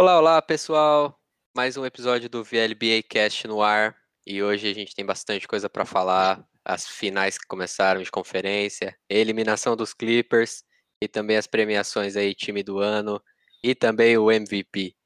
[0.00, 1.20] Olá, olá pessoal!
[1.54, 3.94] Mais um episódio do VLBA Cast no ar
[4.26, 6.42] e hoje a gente tem bastante coisa para falar.
[6.64, 10.64] As finais que começaram de conferência, eliminação dos Clippers
[11.02, 13.22] e também as premiações aí, time do ano
[13.62, 14.96] e também o MVP.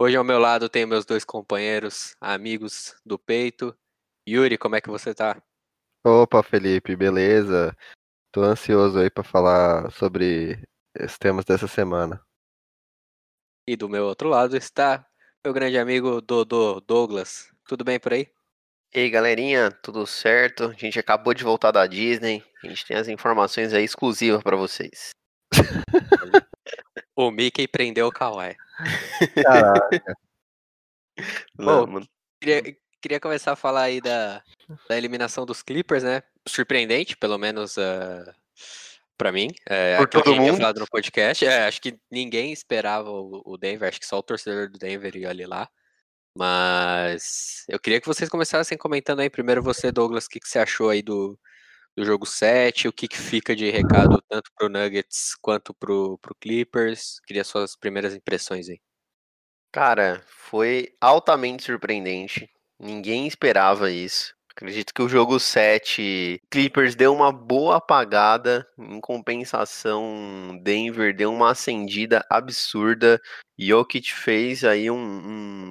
[0.00, 3.76] Hoje ao meu lado tenho meus dois companheiros, amigos do peito.
[4.26, 5.42] Yuri, como é que você tá?
[6.06, 7.76] Opa, Felipe, beleza?
[8.32, 10.66] Tô ansioso aí para falar sobre
[10.98, 12.18] os temas dessa semana.
[13.66, 15.06] E do meu outro lado está
[15.44, 17.48] meu grande amigo Dodô Douglas.
[17.66, 18.28] Tudo bem por aí?
[18.94, 20.64] E aí, galerinha, tudo certo?
[20.64, 22.44] A gente acabou de voltar da Disney.
[22.62, 25.10] A gente tem as informações aí exclusivas para vocês.
[27.16, 28.56] o Mickey prendeu o Kawhi.
[29.42, 30.16] Caraca.
[31.54, 32.06] Bom, Bom,
[32.40, 34.42] queria, queria começar a falar aí da,
[34.88, 36.22] da eliminação dos Clippers, né?
[36.46, 38.34] Surpreendente, pelo menos uh,
[39.22, 39.48] para mim.
[39.68, 40.56] É, Por todo mundo.
[40.56, 41.46] falado no podcast.
[41.46, 45.30] É, acho que ninguém esperava o, Denver, acho que só o torcedor do Denver ia
[45.30, 45.68] ali lá.
[46.36, 50.58] Mas eu queria que vocês começassem comentando aí, primeiro você, Douglas, o que, que você
[50.58, 51.38] achou aí do,
[51.96, 56.34] do jogo 7, o que, que fica de recado tanto pro Nuggets quanto pro, pro
[56.40, 57.20] Clippers.
[57.24, 58.80] Queria suas primeiras impressões aí.
[59.72, 62.50] Cara, foi altamente surpreendente.
[62.80, 64.34] Ninguém esperava isso.
[64.54, 71.50] Acredito que o jogo 7, Clippers deu uma boa apagada, em compensação, Denver deu uma
[71.52, 73.18] acendida absurda.
[73.58, 74.96] Jokic fez aí um,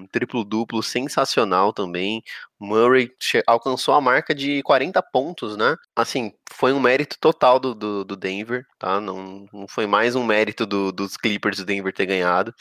[0.01, 2.23] um triplo-duplo sensacional também.
[2.59, 3.11] Murray
[3.45, 5.75] alcançou a marca de 40 pontos, né?
[5.95, 8.99] Assim, foi um mérito total do, do, do Denver, tá?
[8.99, 12.53] Não, não foi mais um mérito do, dos Clippers do Denver ter ganhado.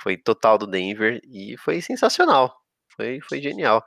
[0.00, 2.54] Foi total do Denver e foi sensacional.
[2.96, 3.82] Foi, foi genial.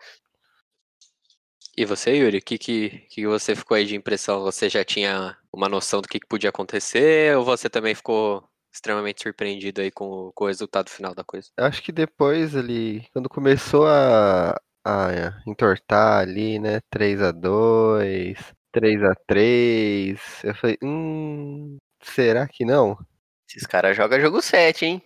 [1.78, 4.42] E você, Yuri, o que, que, que você ficou aí de impressão?
[4.44, 9.22] Você já tinha uma noção do que, que podia acontecer ou você também ficou extremamente
[9.22, 11.50] surpreendido aí com, com o resultado final da coisa?
[11.58, 14.56] Acho que depois ali, quando começou a,
[14.86, 18.38] a entortar ali, né, 3 a 2
[18.72, 22.98] 3 a 3 eu falei, hum, será que não?
[23.50, 25.02] Esses caras jogam jogo 7, hein?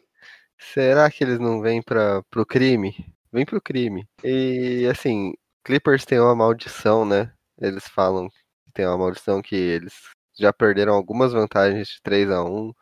[0.59, 2.96] Será que eles não vêm para pro crime?
[3.31, 4.07] Vem pro crime.
[4.24, 5.34] E assim,
[5.69, 7.31] Clippers tem uma maldição, né?
[7.62, 8.35] Eles falam que
[8.74, 9.94] tem uma maldição que eles
[10.35, 12.74] já perderam algumas vantagens de 3 a 1 Em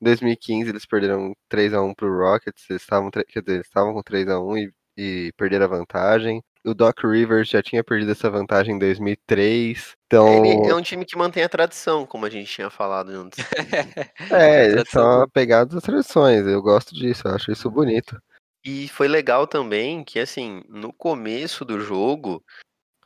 [0.00, 4.02] 2015 eles perderam 3 a 1 pro Rockets, eles estavam, quer dizer, eles estavam com
[4.02, 6.42] 3 a 1 e, e perderam a vantagem.
[6.64, 9.92] O Doc Rivers já tinha perdido essa vantagem em 2003.
[10.06, 10.44] Então...
[10.44, 13.38] Ele é um time que mantém a tradição, como a gente tinha falado antes.
[14.32, 16.44] é, eles são apegados às tradições.
[16.44, 18.20] Eu gosto disso, eu acho isso bonito.
[18.64, 22.44] E foi legal também que, assim, no começo do jogo,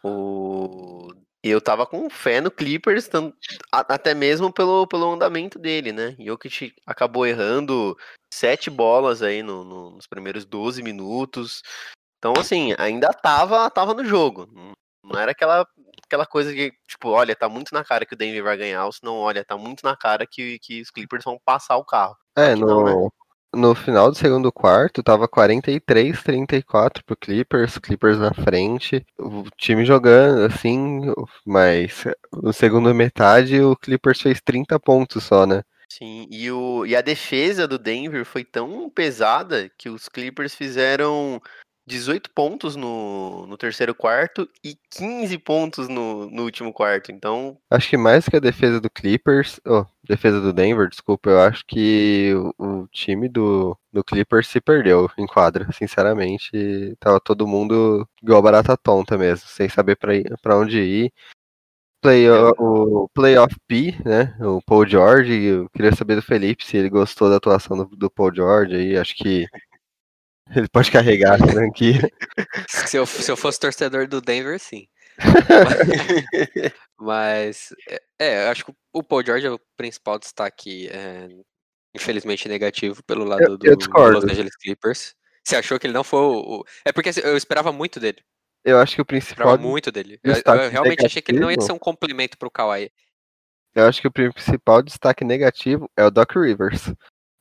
[0.03, 1.09] o...
[1.43, 3.09] eu tava com fé no Clippers,
[3.73, 6.15] até mesmo pelo, pelo andamento dele, né?
[6.19, 7.97] Jokic acabou errando
[8.33, 11.63] sete bolas aí no, no, nos primeiros 12 minutos.
[12.19, 14.47] Então, assim, ainda tava, tava no jogo.
[15.03, 15.67] Não era aquela,
[16.05, 18.93] aquela coisa que, tipo, olha, tá muito na cara que o Denver vai ganhar, ou
[18.93, 22.17] se não, olha, tá muito na cara que, que os Clippers vão passar o carro.
[22.37, 23.09] É, no, não, né?
[23.57, 29.85] No final do segundo quarto, tava 43, 34 pro Clippers, Clippers na frente, o time
[29.85, 31.01] jogando assim,
[31.45, 35.63] mas no segundo metade o Clippers fez 30 pontos só, né?
[35.89, 41.41] Sim, e, o, e a defesa do Denver foi tão pesada que os Clippers fizeram
[41.87, 47.13] 18 pontos no, no terceiro quarto e 15 pontos no, no último quarto.
[47.13, 47.57] Então.
[47.71, 51.65] Acho que mais que a defesa do Clippers, oh, defesa do Denver, desculpa, eu acho
[51.67, 56.97] que o, o time do, do Clippers se perdeu em quadra, sinceramente.
[56.99, 61.13] Tava todo mundo igual barata tonta mesmo, sem saber para onde ir.
[62.01, 64.37] Play, o, o Playoff P, né?
[64.41, 68.11] O Paul George, eu queria saber do Felipe se ele gostou da atuação do, do
[68.11, 69.47] Paul George aí, acho que
[70.55, 72.01] ele pode carregar a franquia.
[72.69, 74.87] se, eu, se eu fosse torcedor do Denver, sim.
[76.99, 81.29] Mas, é, é, acho que o Paul George é o principal destaque, é,
[81.95, 85.15] infelizmente negativo, pelo lado eu, do, eu do Los Angeles Clippers.
[85.45, 86.65] Você achou que ele não foi o.
[86.85, 88.19] É porque assim, eu esperava muito dele.
[88.65, 89.47] Eu acho que o principal.
[89.47, 90.19] Eu esperava muito dele.
[90.25, 92.91] Eu, eu realmente negativo, achei que ele não ia ser um complemento pro Kawhi.
[93.75, 96.93] Eu acho que o principal destaque negativo é o Doc Rivers.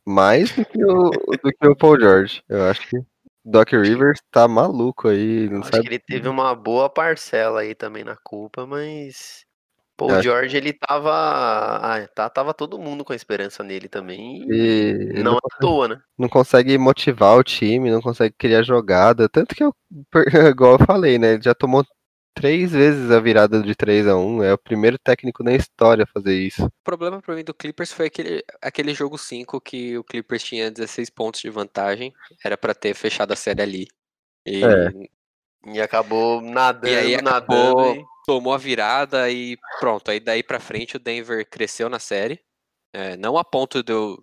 [0.06, 2.44] Mais do que o, do que o Paul George.
[2.48, 2.98] Eu acho que
[3.44, 5.50] Doc Rivers tá maluco aí.
[5.50, 5.84] Não acho sabe...
[5.84, 9.46] que ele teve uma boa parcela aí também na culpa, mas.
[9.98, 11.10] Paul George, ele tava.
[11.12, 14.46] Ah, tá, tava todo mundo com a esperança nele também.
[14.52, 16.02] E, e não, não à toa, né?
[16.18, 19.30] Não consegue motivar o time, não consegue criar jogada.
[19.30, 19.74] Tanto que eu,
[20.52, 21.34] igual eu falei, né?
[21.34, 21.86] Ele já tomou
[22.35, 26.07] três vezes a virada de 3 a 1 É o primeiro técnico na história a
[26.07, 26.65] fazer isso.
[26.65, 30.69] O problema para mim do Clippers foi aquele, aquele jogo 5 que o Clippers tinha
[30.69, 32.13] 16 pontos de vantagem.
[32.43, 33.87] Era para ter fechado a série ali.
[34.45, 34.91] E, É.
[35.73, 37.29] E acabou nadando, e aí nadando.
[37.55, 40.11] acabou, e- tomou a virada e pronto.
[40.11, 42.39] Aí daí pra frente o Denver cresceu na série.
[42.93, 44.17] É, não a ponto de eu.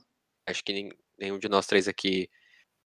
[0.46, 0.88] Acho que
[1.18, 2.28] nenhum de nós três aqui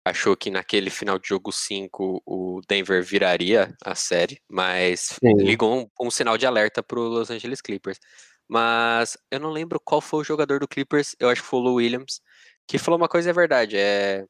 [0.05, 5.35] achou que naquele final de jogo 5 o Denver viraria a série, mas Sim.
[5.39, 7.99] ligou um, um sinal de alerta pro Los Angeles Clippers.
[8.47, 11.63] Mas eu não lembro qual foi o jogador do Clippers, eu acho que foi o
[11.63, 12.21] Lou Williams,
[12.69, 14.27] que falou uma coisa é verdade, é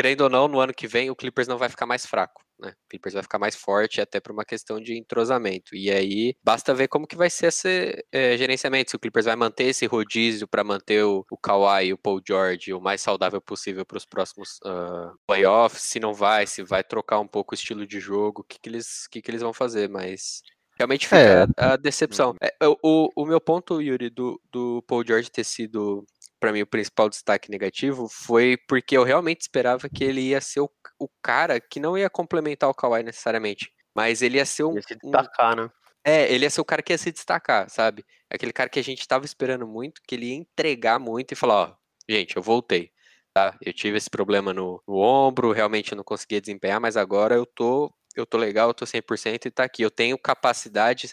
[0.00, 2.70] querendo ou não, no ano que vem o Clippers não vai ficar mais fraco, né?
[2.86, 5.74] O Clippers vai ficar mais forte até por uma questão de entrosamento.
[5.76, 9.36] E aí basta ver como que vai ser esse eh, gerenciamento, se o Clippers vai
[9.36, 13.40] manter esse rodízio para manter o, o Kawhi e o Paul George o mais saudável
[13.40, 17.56] possível para os próximos ah, playoffs, se não vai, se vai trocar um pouco o
[17.56, 20.42] estilo de jogo, o que, que, eles, que, que eles vão fazer, mas
[20.78, 21.46] realmente fica É.
[21.56, 22.34] a, a decepção.
[22.40, 26.04] É, o, o, o meu ponto, Yuri, do, do Paul George ter sido
[26.42, 30.58] para mim o principal destaque negativo foi porque eu realmente esperava que ele ia ser
[30.58, 30.68] o,
[30.98, 34.82] o cara que não ia complementar o Kawhi necessariamente, mas ele ia ser um, Ia
[34.82, 35.70] se um- destacar, né?
[36.04, 38.04] é, ele ia ser o cara que ia se destacar, sabe?
[38.28, 41.54] Aquele cara que a gente tava esperando muito, que ele ia entregar muito e falar,
[41.62, 41.76] ó,
[42.10, 42.90] gente, eu voltei,
[43.32, 43.56] tá?
[43.60, 47.46] Eu tive esse problema no, no ombro, realmente eu não conseguia desempenhar, mas agora eu
[47.46, 49.82] tô, eu tô legal, eu tô 100% e tá aqui.
[49.82, 51.08] Eu tenho capacidade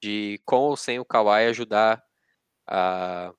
[0.00, 2.00] de, com ou sem o Kawhi, ajudar
[2.68, 3.32] a,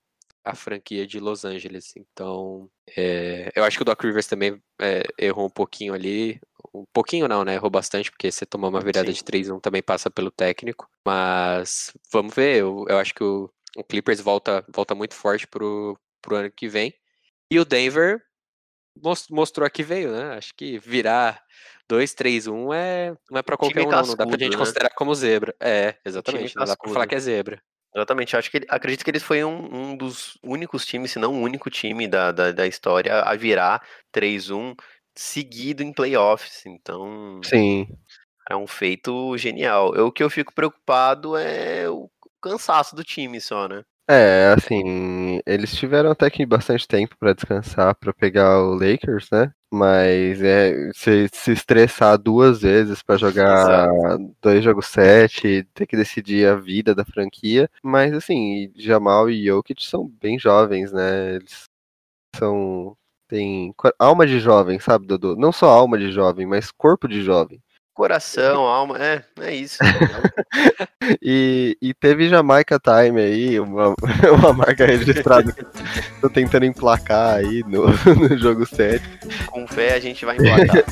[0.50, 1.94] a franquia de Los Angeles.
[1.96, 6.40] Então, é, eu acho que o Doc Rivers também é, errou um pouquinho ali.
[6.74, 7.56] Um pouquinho não, né?
[7.56, 9.14] Errou bastante, porque você tomar uma virada Sim.
[9.14, 10.90] de 3-1 também passa pelo técnico.
[11.06, 12.58] Mas vamos ver.
[12.58, 16.68] Eu, eu acho que o, o Clippers volta, volta muito forte pro, pro ano que
[16.68, 16.94] vem.
[17.52, 18.22] E o Denver
[19.02, 20.36] mos- mostrou a que veio, né?
[20.36, 21.42] Acho que virar
[21.90, 24.02] 2-3-1 é, não é pra qualquer um, não.
[24.04, 24.58] Não dá pra gente né?
[24.58, 25.56] considerar como zebra.
[25.60, 26.56] É, exatamente.
[26.56, 27.62] Não dá pra falar que é zebra.
[27.96, 31.42] Exatamente, acho que acredito que eles foi um, um dos únicos times, se não o
[31.42, 33.82] único time da, da, da história a virar
[34.12, 34.76] 3-1
[35.16, 36.66] seguido em playoffs.
[36.66, 37.88] Então, Sim.
[38.50, 39.96] é um feito genial.
[39.96, 42.10] Eu, o que eu fico preocupado é o
[42.42, 43.84] cansaço do time só, né?
[44.12, 49.54] É, assim, eles tiveram até que bastante tempo pra descansar pra pegar o Lakers, né?
[49.72, 53.88] Mas é se, se estressar duas vezes pra jogar
[54.42, 57.70] dois jogos sete, ter que decidir a vida da franquia.
[57.84, 61.36] Mas assim, Jamal e Jokic são bem jovens, né?
[61.36, 61.66] Eles
[62.36, 62.98] são
[63.28, 65.36] tem alma de jovem, sabe, Dudu?
[65.36, 67.62] Não só alma de jovem, mas corpo de jovem.
[68.00, 69.78] Coração, alma, é, é isso.
[71.24, 73.96] E, e teve Jamaica Time aí, uma,
[74.38, 75.66] uma marca registrada que
[76.22, 79.04] tô tentando emplacar aí no, no jogo 7.
[79.48, 80.86] Com fé a gente vai emplacar.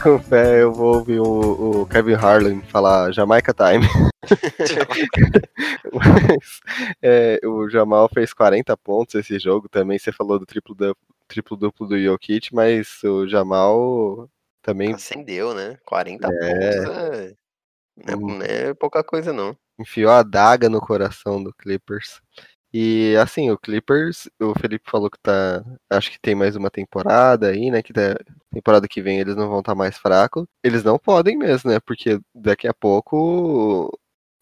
[0.00, 3.88] Com fé, eu vou ouvir o, o Kevin Harlan falar Jamaica Time.
[5.92, 6.60] Mas,
[7.02, 9.98] é, o Jamal fez 40 pontos esse jogo também.
[9.98, 14.28] Você falou do triplo duplo, triplo do Jokic, mas o Jamal
[14.66, 15.78] também Acendeu, né?
[15.86, 16.30] 40 É.
[16.30, 17.34] pontos é,
[17.96, 18.38] não é- Hum.
[18.38, 19.56] não é pouca coisa, não.
[19.80, 22.20] enfiou a daga no coração do Clippers.
[22.74, 25.64] E assim, o Clippers, o Felipe falou que tá.
[25.90, 27.82] Acho que tem mais uma temporada aí, né?
[27.82, 28.16] Que da
[28.52, 30.46] temporada que vem eles não vão estar mais fracos.
[30.64, 31.80] Eles não podem mesmo, né?
[31.80, 33.90] Porque daqui a pouco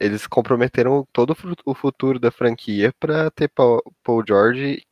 [0.00, 4.82] eles comprometeram todo o futuro da franquia pra ter Paul Paul George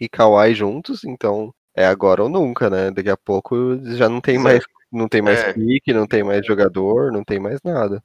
[0.00, 2.90] e Kawhi juntos, então é agora ou nunca, né?
[2.90, 4.44] Daqui a pouco já não tem Exato.
[4.48, 5.52] mais, não tem mais É.
[5.52, 8.02] pique, não tem mais jogador, não tem mais nada.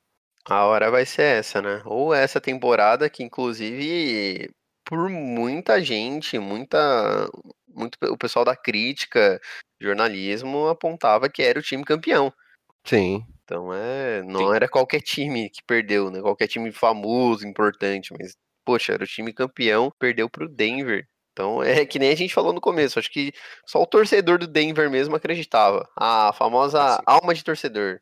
[0.47, 1.81] A hora vai ser essa, né?
[1.85, 4.49] Ou essa temporada que, inclusive,
[4.85, 7.27] por muita gente, muita,
[7.67, 9.41] muito o pessoal da crítica,
[9.81, 12.31] jornalismo apontava que era o time campeão.
[12.85, 13.25] Sim.
[13.43, 14.55] Então é, não Sim.
[14.55, 16.21] era qualquer time que perdeu, né?
[16.21, 21.07] Qualquer time famoso, importante, mas poxa, era o time campeão, perdeu pro Denver.
[21.35, 23.33] Então é que nem a gente falou no começo, acho que
[23.65, 25.85] só o torcedor do Denver mesmo acreditava.
[25.93, 27.99] A famosa alma de torcedor.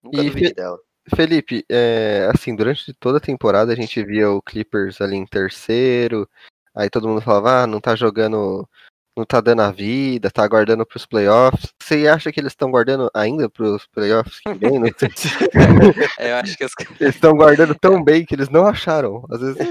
[0.00, 0.78] Nunca E duvidei dela.
[1.16, 6.28] Felipe, é, assim, durante toda a temporada a gente via o Clippers ali em terceiro,
[6.72, 8.68] aí todo mundo falava, ah, não tá jogando,
[9.16, 11.72] não tá dando a vida, tá guardando pros playoffs.
[11.80, 14.78] Você acha que eles estão guardando ainda pros playoffs que vem?
[14.80, 15.08] Não sei.
[16.18, 19.24] É, eu acho que os, Eles estão guardando tão bem que eles não acharam.
[19.30, 19.64] Às vezes é.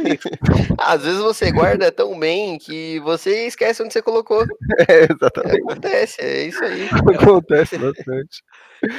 [0.78, 4.46] Às vezes você guarda tão bem que você esquece onde você colocou.
[4.88, 5.62] É, exatamente.
[5.62, 6.90] Acontece, é isso aí.
[7.16, 8.44] Acontece bastante.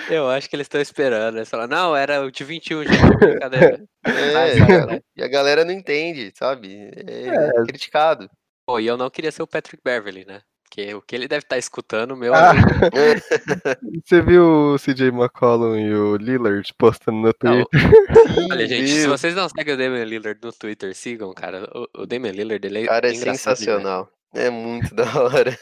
[0.08, 1.36] eu acho que eles estão esperando.
[1.38, 3.82] Eles falam, não, era o de 21, gente, brincadeira.
[4.06, 6.90] É, Ah, e a galera- e a galera não entende, sabe?
[7.06, 8.28] É, criticado.
[8.66, 10.42] Pô, e eu não queria ser o Patrick Beverly, né?
[10.74, 12.66] porque o que ele deve estar escutando, meu Ah, amigo.
[14.04, 17.80] Você viu o CJ McCollum e o Lillard postando no Não, Twitter?
[18.50, 21.70] olha, gente, se vocês não seguem o Damian Lillard no Twitter, sigam, cara.
[21.72, 24.10] O, o Damian Lillard, ele é, cara, é sensacional.
[24.34, 25.56] É muito da hora.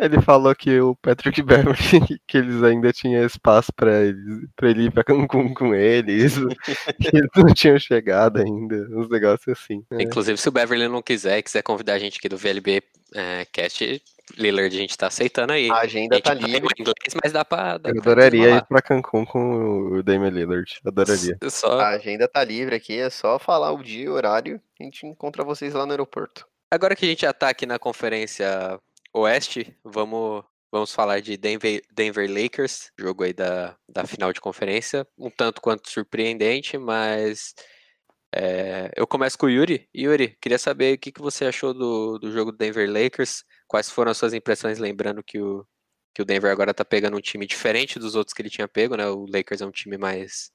[0.00, 4.84] Ele falou que o Patrick Beverly, que eles ainda tinham espaço pra, eles, pra ele
[4.86, 6.34] ir pra Cancún com eles,
[7.00, 9.84] que eles não tinham chegado ainda, uns negócios assim.
[9.92, 10.02] É.
[10.02, 12.82] Inclusive, se o Beverly não quiser, quiser convidar a gente aqui do VLB
[13.14, 14.02] é, Cast,
[14.38, 15.70] Lillard, a gente tá aceitando aí.
[15.70, 16.66] A A agenda gente tá livre.
[16.66, 17.76] o inglês, mas dá pra.
[17.78, 18.66] Dá Eu pra adoraria ir desenrolar.
[18.66, 21.36] pra Cancún com o Damian Lillard, adoraria.
[21.50, 21.78] Só...
[21.78, 24.60] A agenda tá livre aqui, é só falar o dia e o horário.
[24.80, 26.46] A gente encontra vocês lá no aeroporto.
[26.70, 28.80] Agora que a gente já tá aqui na Conferência
[29.16, 35.06] Oeste, vamos, vamos falar de Denver, Denver Lakers, jogo aí da, da final de conferência.
[35.16, 37.54] Um tanto quanto surpreendente, mas
[38.34, 39.88] é, eu começo com o Yuri.
[39.96, 43.88] Yuri, queria saber o que, que você achou do, do jogo do Denver Lakers, quais
[43.88, 45.64] foram as suas impressões, lembrando que o,
[46.12, 48.96] que o Denver agora tá pegando um time diferente dos outros que ele tinha pego,
[48.96, 49.06] né?
[49.08, 50.50] O Lakers é um time mais,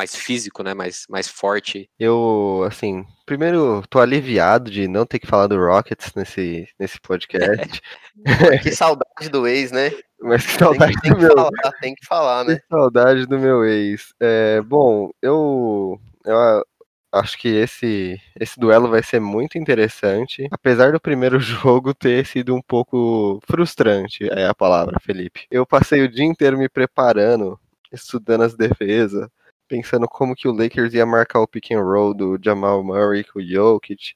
[0.00, 0.72] mais físico, né?
[0.72, 1.90] Mais, mais forte.
[1.98, 7.82] Eu, assim, primeiro, tô aliviado de não ter que falar do Rockets nesse, nesse podcast,
[8.62, 9.90] Que saudade do ex, né?
[10.20, 12.56] mas que Tem saudade que, tem do que meu, falar, tem que falar, né?
[12.56, 14.14] que saudade do meu ex.
[14.18, 16.64] É, bom, eu, eu
[17.12, 22.54] acho que esse, esse duelo vai ser muito interessante, apesar do primeiro jogo ter sido
[22.54, 25.46] um pouco frustrante, é a palavra, Felipe.
[25.50, 27.60] Eu passei o dia inteiro me preparando,
[27.92, 29.28] estudando as defesas,
[29.70, 33.38] pensando como que o Lakers ia marcar o pick and roll do Jamal Murray com
[33.38, 34.14] o Jokic.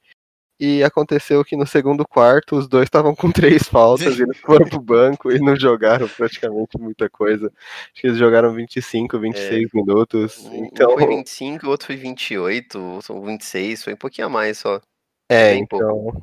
[0.58, 4.80] E aconteceu que no segundo quarto os dois estavam com três faltas, eles foram pro
[4.80, 7.52] banco e não jogaram praticamente muita coisa.
[7.92, 10.44] Acho que eles jogaram 25, 26 minutos.
[10.46, 14.58] Um Então, foi 25, o outro foi 28, ou 26, foi um pouquinho a mais
[14.58, 14.80] só.
[15.28, 15.84] é, bem pouco.
[15.84, 16.22] então,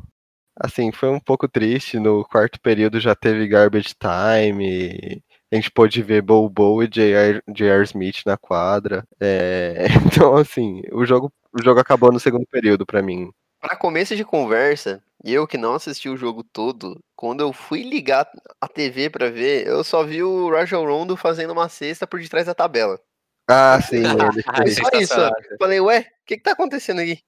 [0.58, 2.00] assim, foi um pouco triste.
[2.00, 5.22] No quarto período já teve garbage time.
[5.52, 7.84] A gente pôde ver Bow e J.R.
[7.84, 9.06] Smith na quadra.
[9.20, 13.32] É, então, assim, o jogo, o jogo acabou no segundo período pra mim.
[13.60, 18.28] Pra começo de conversa, eu que não assisti o jogo todo, quando eu fui ligar
[18.60, 22.46] a TV pra ver, eu só vi o Rajon Rondo fazendo uma cesta por detrás
[22.48, 23.00] da tabela.
[23.48, 24.02] Ah, sim,
[24.56, 24.76] fez.
[24.76, 25.20] Só isso.
[25.20, 27.20] Eu falei, ué, o que que tá acontecendo aqui?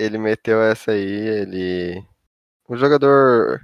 [0.00, 2.04] ele meteu essa aí, ele.
[2.68, 3.60] Um jogador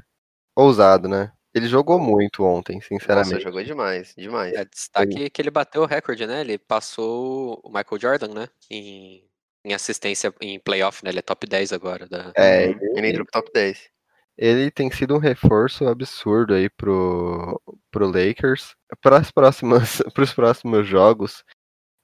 [0.55, 1.33] ousado, né?
[1.57, 3.43] Ele jogou muito ontem, Nossa, sinceramente.
[3.43, 4.53] jogou demais, demais.
[4.53, 6.43] É, destaque que ele bateu o recorde, né?
[6.43, 8.49] Ele passou o Michael Jordan, né?
[8.71, 9.25] Em,
[9.65, 11.09] em assistência em playoff, né?
[11.09, 12.07] Ele é top 10 agora.
[12.07, 12.31] Da...
[12.37, 13.89] É, Uhum, ele entrou pro top 10.
[14.37, 17.59] ele tem sido um reforço absurdo aí pro,
[17.91, 18.77] pro Lakers.
[19.01, 21.43] Para as próximas, pros próximos jogos,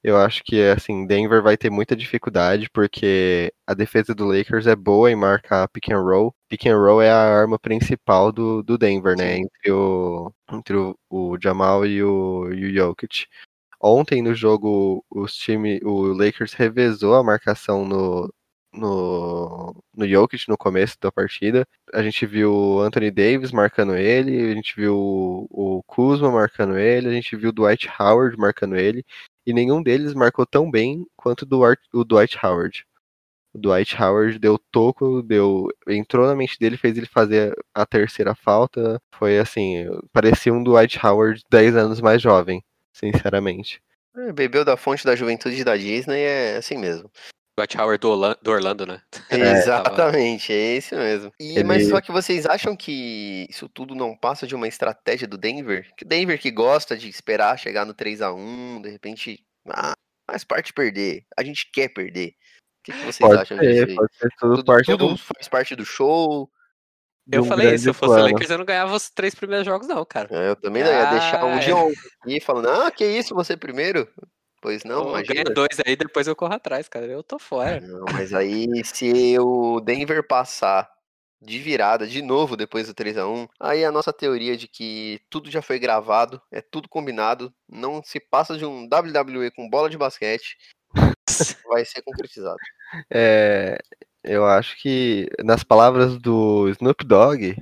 [0.03, 4.75] eu acho que assim, Denver vai ter muita dificuldade porque a defesa do Lakers é
[4.75, 6.35] boa em marcar pick and roll.
[6.49, 9.39] Pick and roll é a arma principal do, do Denver, né?
[9.39, 13.27] Entre o entre o, o Jamal e o, e o Jokic.
[13.81, 18.33] Ontem no jogo os time, o Lakers revezou a marcação no
[18.73, 21.67] no, no Jokic no começo da partida.
[21.93, 26.79] A gente viu o Anthony Davis marcando ele, a gente viu o, o Kuzma marcando
[26.79, 29.05] ele, a gente viu o Dwight Howard marcando ele,
[29.47, 31.43] e nenhum deles marcou tão bem quanto
[31.93, 32.87] o Dwight, Howard.
[33.55, 38.35] O Dwight Howard deu toco, deu, entrou na mente dele, fez ele fazer a terceira
[38.35, 39.01] falta.
[39.13, 43.83] Foi assim, parecia um Dwight Howard 10 anos mais jovem, sinceramente.
[44.17, 47.11] É, bebeu da fonte da juventude da Disney, é assim mesmo.
[47.57, 49.03] Dwight Howard do Orlando, do Orlando né?
[49.31, 51.33] Exatamente, é esse mesmo.
[51.39, 55.29] E, Ele- Mas só que vocês acham que isso tudo não passa de uma estratégia
[55.29, 55.91] do Denver?
[55.97, 59.93] Que o Denver que gosta de esperar chegar no 3 a 1 de repente, ah,
[60.31, 61.27] faz parte perder.
[61.37, 62.29] A gente quer perder.
[62.29, 63.95] O que, que vocês Pode acham disso ser, aí?
[63.95, 66.51] pode ser tudo, Tudo, parte tudo do, faz parte do show.
[67.27, 68.23] de Eu um falei, se eu fosse o.
[68.25, 70.29] Lakers, eu não ganhava os três primeiros jogos, não, cara.
[70.33, 71.75] É, Eu também não ia deixar um Ah, dia
[72.23, 74.09] aqui falando, ah, que isso, você primeiro?
[74.63, 75.43] Pois não, Pô, imagina.
[75.43, 77.05] ganha dois aí, depois eu corro atrás, cara.
[77.05, 77.81] Eu tô fora.
[77.81, 80.89] Não, mas aí se o Denver passar
[81.43, 85.21] de virada de novo depois do 3 a 1 aí a nossa teoria de que
[85.29, 89.91] tudo já foi gravado, é tudo combinado, não se passa de um WWE com bola
[89.91, 90.57] de basquete,
[91.67, 92.59] vai ser concretizado.
[93.13, 93.77] É,
[94.23, 97.57] eu acho que, nas palavras do Snoop Dogg,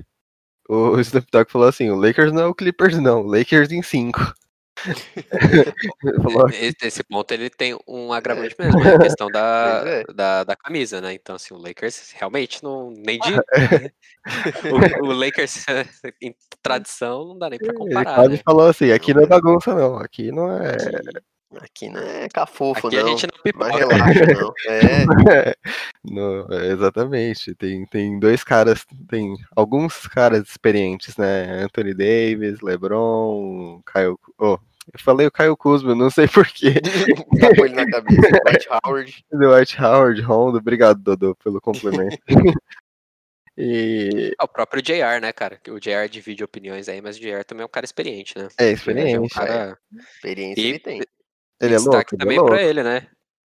[0.69, 3.81] o Snoop Dogg falou assim: o Lakers não é o Clippers, não, o Lakers em
[3.81, 4.35] 5.
[6.81, 8.95] Esse ponto ele tem um agravante mesmo, né?
[8.95, 10.03] A questão da, é.
[10.13, 11.13] da, da camisa, né?
[11.13, 12.91] Então, assim, o Lakers realmente não.
[12.91, 13.33] Nem de.
[15.01, 15.65] o, o Lakers,
[16.21, 18.15] em tradição, não dá nem pra ele comparar.
[18.15, 18.41] quase Né?
[18.43, 20.75] falou assim: aqui não é bagunça, não, aqui não é.
[21.59, 23.05] Aqui não é cafofo, Aqui não.
[23.05, 23.75] a gente não pipoca.
[23.77, 24.53] relaxa, não.
[24.69, 25.55] É,
[26.01, 27.53] No- é, exatamente.
[27.55, 31.61] Tem, tem dois caras, tem alguns caras experientes, né?
[31.63, 34.17] Anthony Davis, LeBron, Caio.
[34.39, 34.57] Oh,
[34.93, 36.73] eu falei o Caio Kuzma, não sei porquê.
[37.39, 38.21] tá com ele na cabeça.
[38.21, 39.25] Dwight Howard.
[39.31, 42.17] Dwight Howard, Rondo, obrigado, Dodô, pelo complemento.
[43.57, 45.57] e Ah, o próprio JR, né, cara?
[45.57, 48.47] Que O JR divide opiniões aí, mas o JR também é um cara experiente, né?
[48.57, 49.33] é É um experiente.
[49.33, 49.77] cara.
[50.15, 51.01] Experiência E- ele tem.
[51.61, 52.51] Ele é destaque louco, ele é também louco.
[52.53, 53.07] pra ele, né?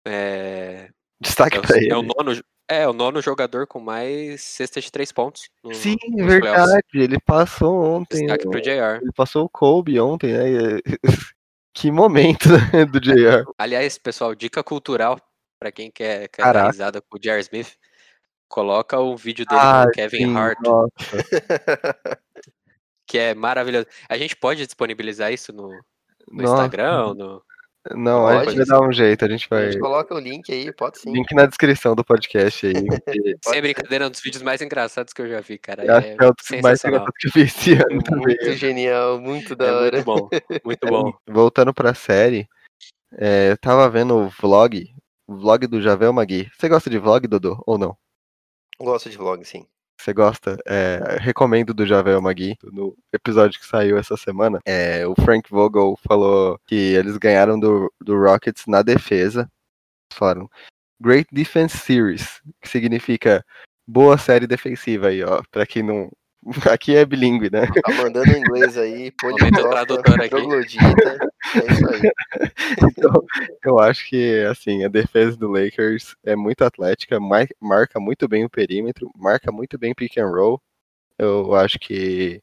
[0.06, 0.90] É,
[1.20, 1.92] Destaque é, o, pra ele.
[1.92, 5.50] é o nono, é o nono jogador com mais cestas de três pontos.
[5.64, 6.66] No, Sim, nos playoffs.
[6.66, 6.84] verdade.
[6.94, 8.20] Ele passou ontem.
[8.20, 9.02] Destaque pro JR.
[9.02, 10.80] Ele passou o Kobe ontem, né?
[11.74, 13.46] Que momento né, do JR.
[13.56, 15.20] Aliás, pessoal, dica cultural
[15.60, 16.60] pra quem quer, quer Caraca.
[16.66, 17.40] dar risada com o J.R.
[17.42, 17.76] Smith.
[18.50, 20.58] Coloca o vídeo dele Ah, com o Kevin sim, Hart,
[23.06, 23.86] que é maravilhoso.
[24.10, 25.70] A gente pode disponibilizar isso no,
[26.32, 26.44] no.
[26.44, 27.14] Instagram?
[27.14, 27.44] No...
[27.96, 29.72] Não, a Pode, gente vai dar um jeito, a gente A vai.
[29.72, 31.12] gente coloca o link aí, pode sim.
[31.14, 32.74] Link na descrição do podcast aí.
[33.04, 35.84] porque Sem brincadeira, é um dos vídeos mais engraçados que eu já vi, cara.
[35.98, 38.24] acho É que é o dos mais engraçados que eu vi esse É ano também.
[38.26, 39.92] muito genial, muito da É hora.
[39.98, 40.30] muito bom,
[40.66, 41.14] muito bom.
[41.28, 42.48] Voltando pra série,
[43.18, 44.86] é, eu tava vendo o vlog,
[45.28, 46.50] o vlog do Javel Magui.
[46.58, 47.62] Você gosta de vlog, Dodô?
[47.66, 47.98] Ou não?
[48.80, 49.66] Gosto de vlog, sim.
[50.00, 50.58] Você gosta?
[50.66, 52.56] É, recomendo do Javel Magui.
[52.64, 57.92] No episódio que saiu essa semana, é, o Frank Vogel falou que eles ganharam do,
[58.00, 59.50] do Rockets na defesa.
[60.14, 60.50] Falaram
[61.02, 63.44] Great Defense Series, que significa
[63.88, 65.42] boa série defensiva aí, ó.
[65.52, 66.12] Pra quem não.
[66.72, 67.68] Aqui é bilíngue, né?
[67.68, 69.12] Tá mandando inglês aí,
[70.20, 70.30] aqui.
[70.30, 71.30] troglodita.
[71.56, 72.02] É isso aí.
[72.98, 73.24] Então,
[73.64, 78.46] eu acho que, assim, a defesa do Lakers é muito atlética, mar- marca muito bem
[78.46, 80.62] o perímetro, marca muito bem pick and roll.
[81.18, 82.42] Eu acho que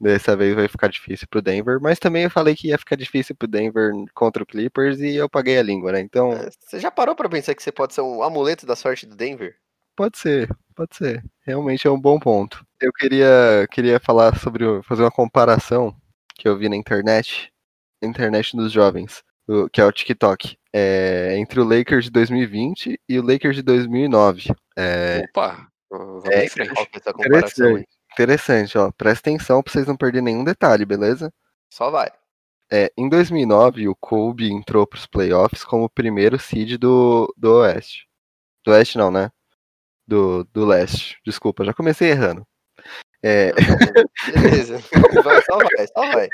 [0.00, 3.34] dessa vez vai ficar difícil pro Denver, mas também eu falei que ia ficar difícil
[3.34, 6.00] pro Denver contra o Clippers e eu paguei a língua, né?
[6.00, 9.06] Então, É, Você já parou pra pensar que você pode ser um amuleto da sorte
[9.06, 9.56] do Denver?
[9.96, 11.22] Pode ser, pode ser.
[11.42, 12.64] Realmente é um bom ponto.
[12.80, 15.94] Eu queria, queria falar sobre, fazer uma comparação
[16.34, 17.52] que eu vi na internet,
[18.02, 22.98] na internet dos jovens, o- que é o TikTok, é, entre o Lakers de 2020
[23.08, 24.50] e o Lakers de 2009.
[24.76, 27.84] É Opa, vamos É, essa comparação aí?
[28.12, 28.90] interessante, ó.
[28.92, 31.32] Presta atenção pra vocês não perderem nenhum detalhe, beleza?
[31.72, 32.10] Só vai.
[32.72, 38.06] É, em 2009, o Kobe entrou pros playoffs como o primeiro seed do, do Oeste.
[38.64, 39.30] Do Oeste não, né?
[40.06, 41.18] Do, do Leste.
[41.24, 42.46] Desculpa, já comecei errando.
[43.22, 43.52] É,
[44.34, 44.78] Beleza.
[45.24, 46.28] Vai, só vai, só vai.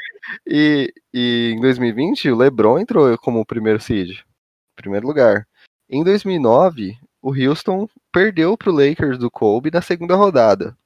[0.45, 4.19] E, e em 2020, o LeBron entrou como o primeiro seed,
[4.75, 5.47] primeiro lugar.
[5.89, 10.77] Em 2009, o Houston perdeu para o Lakers do Kobe na segunda rodada.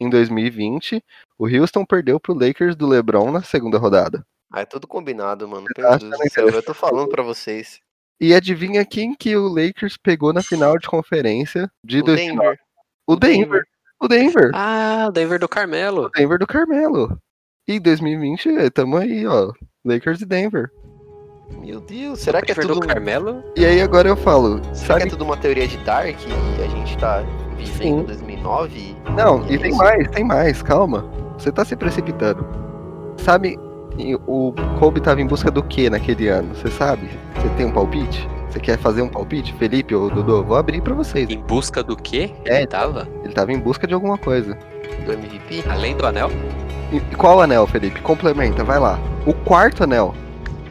[0.00, 1.00] Em 2020,
[1.38, 4.26] o Houston perdeu para o Lakers do LeBron na segunda rodada.
[4.50, 5.66] Ah, é tudo combinado, mano.
[5.76, 7.80] Meu Deus do céu, eu tô falando pra vocês.
[8.22, 12.38] E adivinha quem que o Lakers pegou na final de conferência de O 2009?
[12.40, 12.58] Denver.
[13.06, 13.62] O Denver.
[14.00, 14.50] O Denver.
[14.54, 16.04] Ah, o Denver do Carmelo.
[16.04, 17.18] O Denver do Carmelo.
[17.66, 19.50] E em 2020, tamo aí, ó.
[19.84, 20.70] Lakers e Denver.
[21.60, 22.74] Meu Deus, será que é tudo.
[22.74, 23.42] do Carmelo?
[23.56, 26.62] E aí agora eu falo, Será que sabe é tudo uma teoria de Dark e
[26.62, 27.20] a gente tá
[27.56, 28.02] vivendo Sim.
[28.04, 28.96] 2009?
[29.16, 29.78] Não, É e tem isso?
[29.78, 31.02] mais, tem mais, calma.
[31.36, 32.46] Você tá se precipitando.
[33.18, 33.71] Sabe, e
[34.26, 36.54] o Kobe tava em busca do que naquele ano?
[36.54, 37.08] Você sabe?
[37.36, 38.28] Você tem um palpite?
[38.50, 39.54] Você quer fazer um palpite?
[39.54, 40.42] Felipe ou Dodô?
[40.42, 41.28] Vou abrir pra vocês.
[41.30, 42.30] Em busca do quê?
[42.44, 42.58] É.
[42.58, 43.08] Ele tava?
[43.24, 44.56] Ele tava em busca de alguma coisa.
[45.06, 45.64] Do MVP?
[45.70, 46.30] Além do anel?
[46.92, 48.00] E e qual anel, Felipe?
[48.02, 48.98] Complementa, vai lá.
[49.26, 50.14] O quarto anel.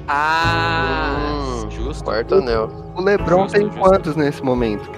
[0.07, 2.03] Ah, Hum, justo.
[2.03, 2.69] Quarto anel.
[2.95, 3.79] O LeBron Justo, tem justo.
[3.79, 4.89] quantos nesse momento?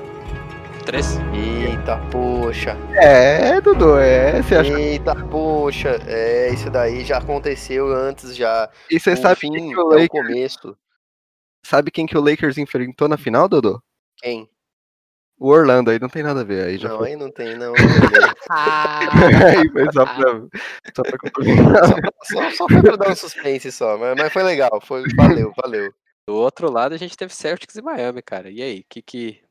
[0.85, 1.17] Três.
[1.33, 2.77] Eita, poxa.
[2.95, 4.41] É, Dodô, é.
[4.41, 4.79] Você acha...
[4.79, 5.97] Eita, poxa.
[6.07, 8.69] É, isso daí já aconteceu antes, já.
[8.91, 10.09] E você o sabe fim quem que é o o Lakers...
[10.09, 10.77] começo.
[11.65, 13.81] sabe quem que o Lakers enfrentou na final, Dodô?
[14.17, 14.49] Quem?
[15.39, 16.67] O Orlando, aí não tem nada a ver.
[16.67, 17.09] Aí já Não, foi.
[17.09, 17.73] aí não tem, não.
[18.49, 20.41] aí foi só pra,
[20.95, 21.87] só pra complementar.
[21.87, 24.79] só, só, só foi pra dar um suspense só, mas, mas foi legal.
[24.85, 25.91] Foi, valeu, valeu.
[26.27, 28.49] do outro lado a gente teve Celtics e Miami, cara.
[28.49, 29.41] E aí, que que...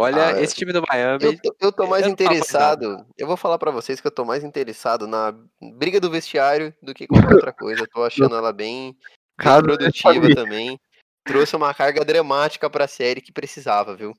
[0.00, 1.24] Olha, Ah, esse time do Miami...
[1.26, 3.06] Eu, tô- eu tô mais eu tava interessado.
[3.18, 5.34] Eu vou falar pra vocês que eu tô mais interessado na
[5.76, 7.82] briga do vestiário do que qualquer outra coisa.
[7.82, 8.96] Eu tô achando ela bem,
[9.38, 10.80] bem produtiva também.
[11.22, 14.14] Trouxe uma carga dramática pra série que precisava, viu?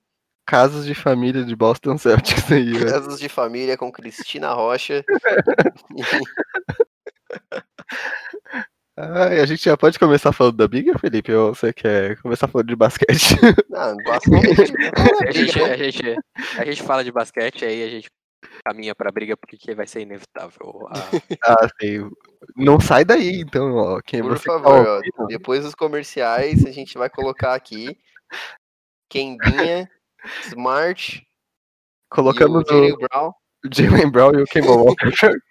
[0.45, 2.91] Casos de família de Boston Celtics aí, velho.
[2.91, 5.03] Casos de família com Cristina Rocha.
[9.03, 11.33] Ai, a gente já pode começar falando da Biga, Felipe?
[11.33, 13.33] Ou você quer começar falando de basquete?
[13.67, 13.95] Não.
[15.27, 16.15] A gente, a, gente,
[16.59, 18.07] a gente fala de basquete, aí a gente
[18.63, 20.87] caminha pra briga porque vai ser inevitável.
[20.89, 22.09] a- ah, sim.
[22.55, 24.01] não sai daí, então, ó.
[24.01, 27.97] Quem Por você tá favor, ó, ouvindo, depois dos comerciais a gente vai colocar aqui
[29.09, 29.89] Kembinha,
[30.45, 31.25] Smart
[32.09, 33.31] colocamos e o Jalen Brown.
[33.71, 35.11] Jalen Brown e o Kemba Walker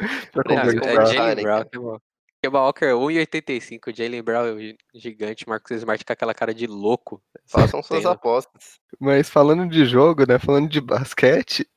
[0.00, 1.98] Não, é conversarem, Jalen Brown.
[2.42, 3.94] Kemba Walker 1,85.
[3.94, 5.48] Jalen Brown é o gigante.
[5.48, 7.22] Marcos Smart com aquela cara de louco.
[7.46, 8.80] Façam suas apostas.
[8.98, 10.38] Mas falando de jogo, né?
[10.38, 11.68] Falando de basquete,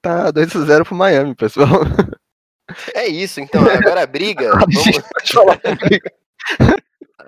[0.00, 1.68] tá 2x0 pro Miami, pessoal.
[2.94, 3.60] É isso, então.
[3.68, 4.52] Agora a briga.
[4.56, 4.86] Vamos-.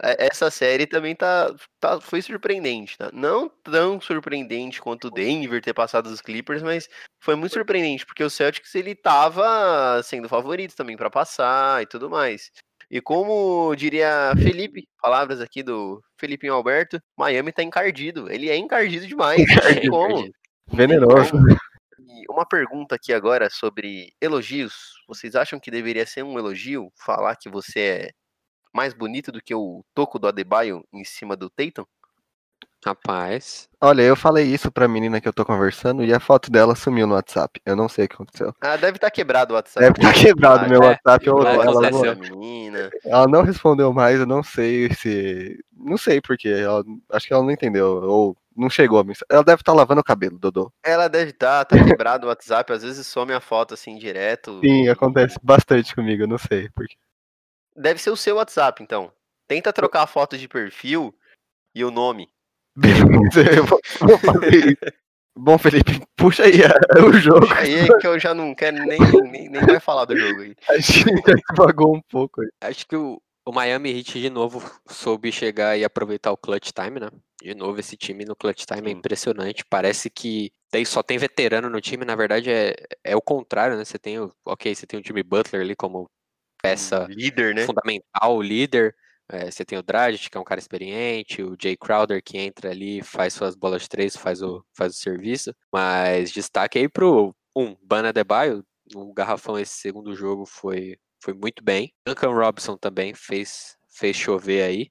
[0.03, 3.11] É, Essa série também tá, tá, foi surpreendente, tá?
[3.13, 6.89] Não tão surpreendente quanto o Denver ter passado os Clippers, mas
[7.21, 12.09] foi muito surpreendente, porque o Celtics ele tava sendo favorito também pra passar e tudo
[12.09, 12.51] mais.
[12.95, 18.31] E como diria Felipe, palavras aqui do Felipinho Alberto, Miami tá encardido.
[18.31, 19.45] Ele é encardido demais.
[19.67, 20.31] Tem como.
[20.69, 21.33] Venenoso.
[21.99, 24.93] E uma pergunta aqui agora sobre elogios.
[25.09, 28.11] Vocês acham que deveria ser um elogio falar que você é
[28.73, 31.85] mais bonito do que o toco do Adebayo em cima do Tatum?
[32.85, 33.67] Rapaz.
[33.81, 37.07] Olha, eu falei isso pra menina que eu tô conversando e a foto dela sumiu
[37.07, 37.59] no WhatsApp.
[37.65, 38.55] Eu não sei o que aconteceu.
[38.61, 39.81] Ah, deve estar quebrado o WhatsApp.
[39.81, 42.91] Deve estar quebrado Ah, meu é, WhatsApp ou vai, ela, da menina.
[43.03, 45.59] ela não respondeu mais, eu não sei se.
[45.73, 46.49] Não sei porque.
[46.49, 48.03] Ela, acho que ela não entendeu.
[48.03, 49.27] Ou não chegou a mensagem.
[49.31, 50.71] Ela deve estar lavando o cabelo, Dodô.
[50.85, 54.61] Ela deve estar, tá quebrado o WhatsApp, às vezes some a foto assim direto.
[54.61, 56.69] Sim, acontece bastante comigo, eu não sei.
[56.75, 56.95] Porque...
[57.75, 59.11] Deve ser o seu WhatsApp, então.
[59.49, 61.15] Tenta trocar a foto de perfil
[61.75, 62.34] e o nome.
[65.37, 67.47] Bom, Felipe, puxa aí é, o jogo.
[67.53, 68.99] Aí é que eu já não quero nem,
[69.31, 70.55] nem, nem mais falar do jogo aí.
[70.71, 72.49] A gente já devagou um pouco aí.
[72.61, 77.01] Acho que o, o Miami Heat de novo soube chegar e aproveitar o clutch time,
[77.01, 77.11] né?
[77.43, 79.65] De novo, esse time no clutch time é impressionante.
[79.69, 83.85] Parece que tem, só tem veterano no time, na verdade é, é o contrário, né?
[83.85, 84.33] Você tem o.
[84.45, 86.09] Ok, você tem o Jimmy Butler ali como
[86.63, 87.67] peça Líder, né?
[87.67, 88.95] fundamental, líder.
[89.31, 92.71] É, você tem o Dragic, que é um cara experiente, o Jay Crowder, que entra
[92.71, 95.55] ali, faz suas bolas de três, faz o, faz o serviço.
[95.73, 101.63] Mas destaque aí pro, um, Bana Debaio, o garrafão esse segundo jogo foi, foi muito
[101.65, 101.93] bem.
[102.07, 104.91] Duncan Robinson também fez, fez chover aí,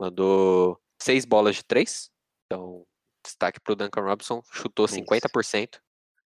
[0.00, 2.10] mandou seis bolas de três.
[2.46, 2.86] Então,
[3.22, 4.96] destaque pro Duncan Robinson, chutou Isso.
[4.96, 5.78] 50%.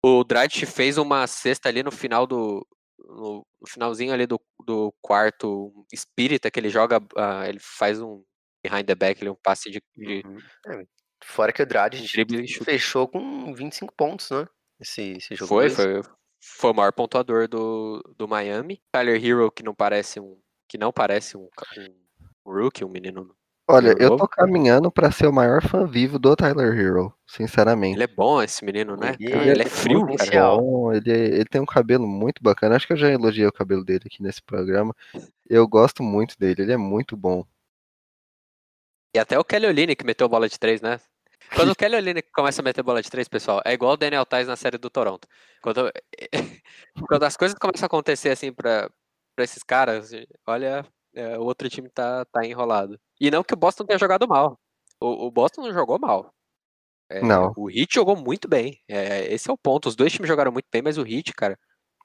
[0.04, 2.68] O Dragic fez uma cesta ali no final do,
[3.12, 8.24] no, finalzinho ali do, do quarto espírita que ele joga, ah, ele faz um
[8.64, 10.38] behind the back, ele um passe de, de Uhum.
[10.68, 10.86] É,
[11.24, 11.96] fora que o Dredd
[12.64, 14.48] fechou com 25 pontos, né?
[14.80, 15.48] Esse, esse jogo.
[15.48, 16.02] Foi, foi,
[16.42, 18.82] foi o maior pontuador do, do Miami.
[18.92, 20.40] Tyler Hero, que não parece um.
[20.68, 21.48] Que não parece um,
[22.46, 23.36] um rookie, um menino.
[23.68, 27.96] Olha, eu tô caminhando pra ser o maior fã vivo do Tyler Hero, sinceramente.
[27.96, 29.16] Ele é bom, esse menino, né?
[29.20, 29.46] Ele cara?
[29.46, 30.58] é Ele é frio, cara.
[30.58, 32.76] Bom, ele, ele tem um cabelo muito bacana.
[32.76, 34.94] Acho que eu já elogiei o cabelo dele aqui nesse programa.
[35.50, 37.46] Eu gosto muito dele, ele é muito bom.
[39.16, 41.00] E até o Kelly Olynyk que meteu bola de três, né?
[41.56, 44.26] Quando o Kelly Olynyk começa a meter bola de três, pessoal, é igual o Daniel
[44.26, 45.28] Tais na série do Toronto.
[45.62, 45.92] Quando,
[47.08, 48.90] quando as coisas começam a acontecer assim pra,
[49.36, 50.12] pra esses caras,
[50.48, 53.00] olha, é, o outro time tá, tá enrolado.
[53.22, 54.60] E não que o Boston tenha jogado mal.
[55.00, 56.34] O, o Boston não jogou mal.
[57.08, 57.54] É, Não.
[57.56, 58.82] O Heat jogou muito bem.
[58.88, 59.88] É, esse é o ponto.
[59.88, 61.60] Os dois times jogaram muito bem, mas o Heat, cara,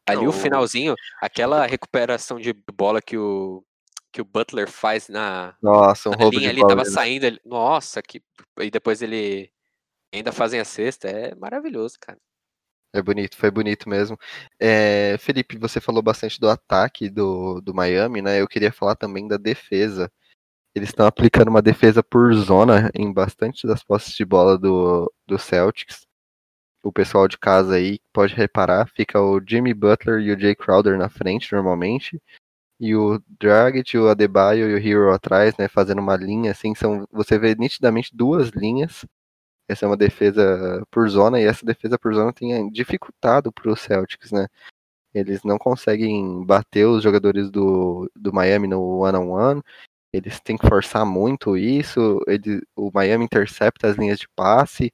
[0.07, 3.64] ali Não, o finalzinho, aquela recuperação de bola que o,
[4.12, 6.85] que o Butler faz na, Nossa, um na roubo linha ali, tava né?
[6.85, 7.40] saindo.
[7.46, 8.22] Nossa, que.
[8.61, 9.50] E depois ele
[10.12, 11.09] ainda fazem a sexta.
[11.09, 12.18] É maravilhoso, cara.
[12.92, 14.18] É bonito, foi bonito mesmo.
[14.61, 18.40] É, Felipe, você falou bastante do ataque do, do Miami, né?
[18.40, 20.11] Eu queria falar também da defesa.
[20.77, 25.39] Eles estão aplicando uma defesa por zona em bastante das posses de bola do, do
[25.39, 26.07] Celtics.
[26.83, 30.99] O pessoal de casa aí pode reparar, fica o Jimmy Butler e o Jay Crowder
[30.99, 32.21] na frente normalmente.
[32.79, 35.67] E o Dragic, o Adebayo e o Hero atrás, né?
[35.67, 36.75] Fazendo uma linha assim.
[36.75, 39.07] São, você vê nitidamente duas linhas
[39.69, 43.81] essa é uma defesa por zona, e essa defesa por zona tem dificultado para os
[43.81, 44.47] Celtics, né?
[45.15, 49.62] Eles não conseguem bater os jogadores do, do Miami no one-on-one,
[50.16, 54.92] eles têm que forçar muito isso, ele, o Miami intercepta as linhas de passe,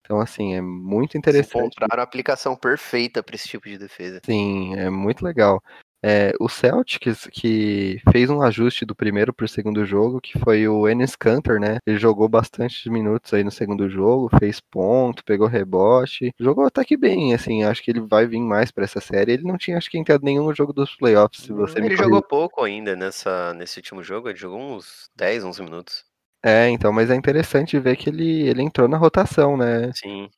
[0.00, 1.56] então assim, é muito Eles interessante.
[1.56, 4.20] encontraram a aplicação perfeita para esse tipo de defesa.
[4.24, 5.62] Sim, é muito legal.
[6.04, 10.66] É, o Celtics que fez um ajuste do primeiro para o segundo jogo, que foi
[10.66, 11.78] o Enes Kanter, né?
[11.86, 16.96] Ele jogou bastante minutos aí no segundo jogo, fez ponto, pegou rebote, jogou até que
[16.96, 19.32] bem, assim, acho que ele vai vir mais para essa série.
[19.32, 22.22] Ele não tinha, acho que entrado nenhum jogo dos playoffs, se você me ele jogou
[22.22, 26.04] pouco ainda nessa, nesse último jogo, ele jogou uns 10, 11 minutos.
[26.44, 29.92] É, então, mas é interessante ver que ele, ele entrou na rotação, né?
[29.94, 30.28] Sim.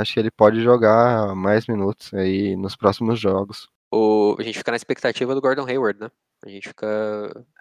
[0.00, 3.68] Acho que ele pode jogar mais minutos aí nos próximos jogos.
[3.90, 6.10] O, a gente fica na expectativa do Gordon Hayward, né?
[6.44, 6.86] A gente fica.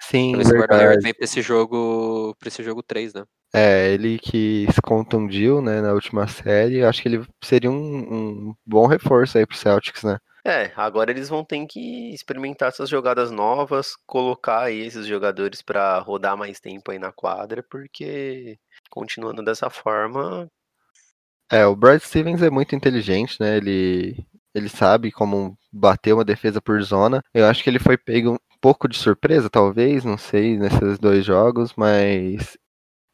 [0.01, 2.35] Sim, Pra ver se o Gordon Hayward vem pra esse jogo.
[2.39, 3.25] pra esse jogo 3, né?
[3.53, 8.55] É, ele que se contundiu, né, na última série, acho que ele seria um, um
[8.65, 10.17] bom reforço aí pro Celtics, né?
[10.45, 15.97] É, agora eles vão ter que experimentar essas jogadas novas, colocar aí esses jogadores pra
[15.99, 18.59] rodar mais tempo aí na quadra, porque
[18.91, 20.47] continuando dessa forma,
[21.49, 23.57] É, o Brad Stevens é muito inteligente, né?
[23.57, 27.21] Ele, ele sabe como bater uma defesa por zona.
[27.33, 31.25] Eu acho que ele foi pego um pouco de surpresa, talvez, não sei, nesses dois
[31.25, 32.57] jogos, mas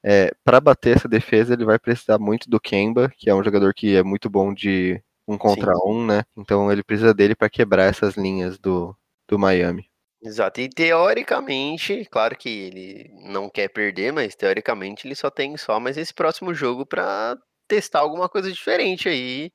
[0.03, 3.73] é, para bater essa defesa ele vai precisar muito do Kemba, que é um jogador
[3.73, 6.23] que é muito bom de um contra um, né?
[6.37, 8.95] Então ele precisa dele para quebrar essas linhas do,
[9.27, 9.89] do Miami.
[10.23, 15.79] Exato, e teoricamente, claro que ele não quer perder, mas teoricamente ele só tem só
[15.79, 17.35] mais esse próximo jogo pra
[17.67, 19.51] testar alguma coisa diferente aí,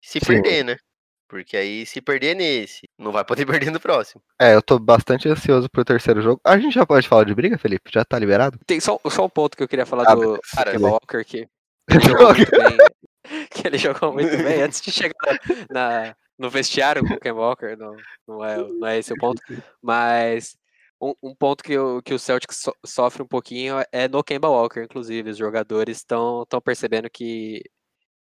[0.00, 0.26] se Sim.
[0.26, 0.76] perder, né?
[1.28, 4.22] Porque aí se perder nesse, não vai poder perder no próximo.
[4.40, 6.40] É, eu tô bastante ansioso pro terceiro jogo.
[6.44, 7.90] A gente já pode falar de briga, Felipe?
[7.92, 8.58] Já tá liberado?
[8.66, 11.46] Tem só, só um ponto que eu queria falar Ah, do, Cara, Walker que
[11.90, 12.78] ele jogou muito bem.
[13.50, 15.14] Que ele jogou muito bem antes de chegar
[15.70, 19.16] na, na- no vestiário com o Kemba Walker, não, não, é, não é esse o
[19.16, 19.42] ponto.
[19.82, 20.56] Mas
[21.00, 24.48] um, um ponto que o, que o Celtics so- sofre um pouquinho é no Kemba
[24.48, 25.30] Walker, inclusive.
[25.30, 27.60] Os jogadores estão percebendo que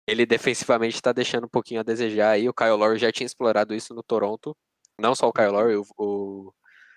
[0.09, 2.31] ele defensivamente está deixando um pouquinho a desejar.
[2.31, 4.57] aí o Kyle Lowry já tinha explorado isso no Toronto.
[4.99, 6.53] Não só o Kyle Lowry, o, o-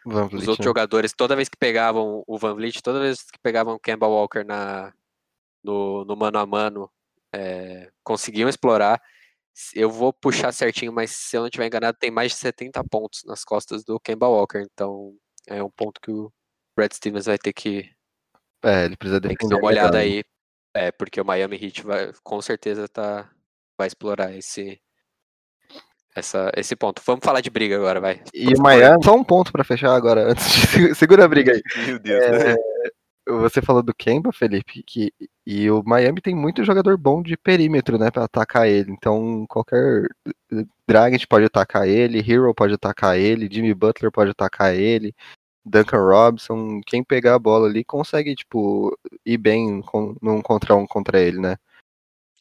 [0.06, 0.70] Van os Vliet, outros né?
[0.70, 4.44] jogadores, toda vez que pegavam o Van Vliet, toda vez que pegavam o Kemba Walker
[4.44, 4.92] na,
[5.64, 6.90] no, no mano a mano,
[7.34, 9.00] é, conseguiam explorar.
[9.76, 13.24] Eu vou puxar certinho, mas se eu não estiver enganado, tem mais de 70 pontos
[13.26, 14.60] nas costas do Kemba Walker.
[14.74, 15.14] Então
[15.48, 16.32] é um ponto que o
[16.76, 17.92] Brad Stevens vai ter que,
[18.64, 19.56] É, ele precisa tem que defender.
[19.56, 20.04] dar uma olhada né?
[20.04, 20.24] aí.
[20.74, 23.30] É, porque o Miami Heat vai, com certeza tá,
[23.78, 24.80] vai explorar esse,
[26.16, 27.02] essa, esse ponto.
[27.06, 28.22] Vamos falar de briga agora, vai.
[28.34, 31.62] E o Miami, só um ponto pra fechar agora, antes de segura a briga aí.
[31.86, 32.24] Meu Deus.
[32.24, 32.56] É,
[33.28, 35.14] você falou do Kemba, Felipe, que,
[35.46, 38.92] e o Miami tem muito jogador bom de perímetro, né, pra atacar ele.
[38.92, 40.08] Então, qualquer
[40.88, 45.16] Dragic pode atacar ele, Hero pode atacar ele, Jimmy Butler pode atacar ele,
[45.66, 50.88] Duncan Robinson, quem pegar a bola ali consegue, tipo, ir bem com, num contra um
[50.88, 51.58] contra ele, né?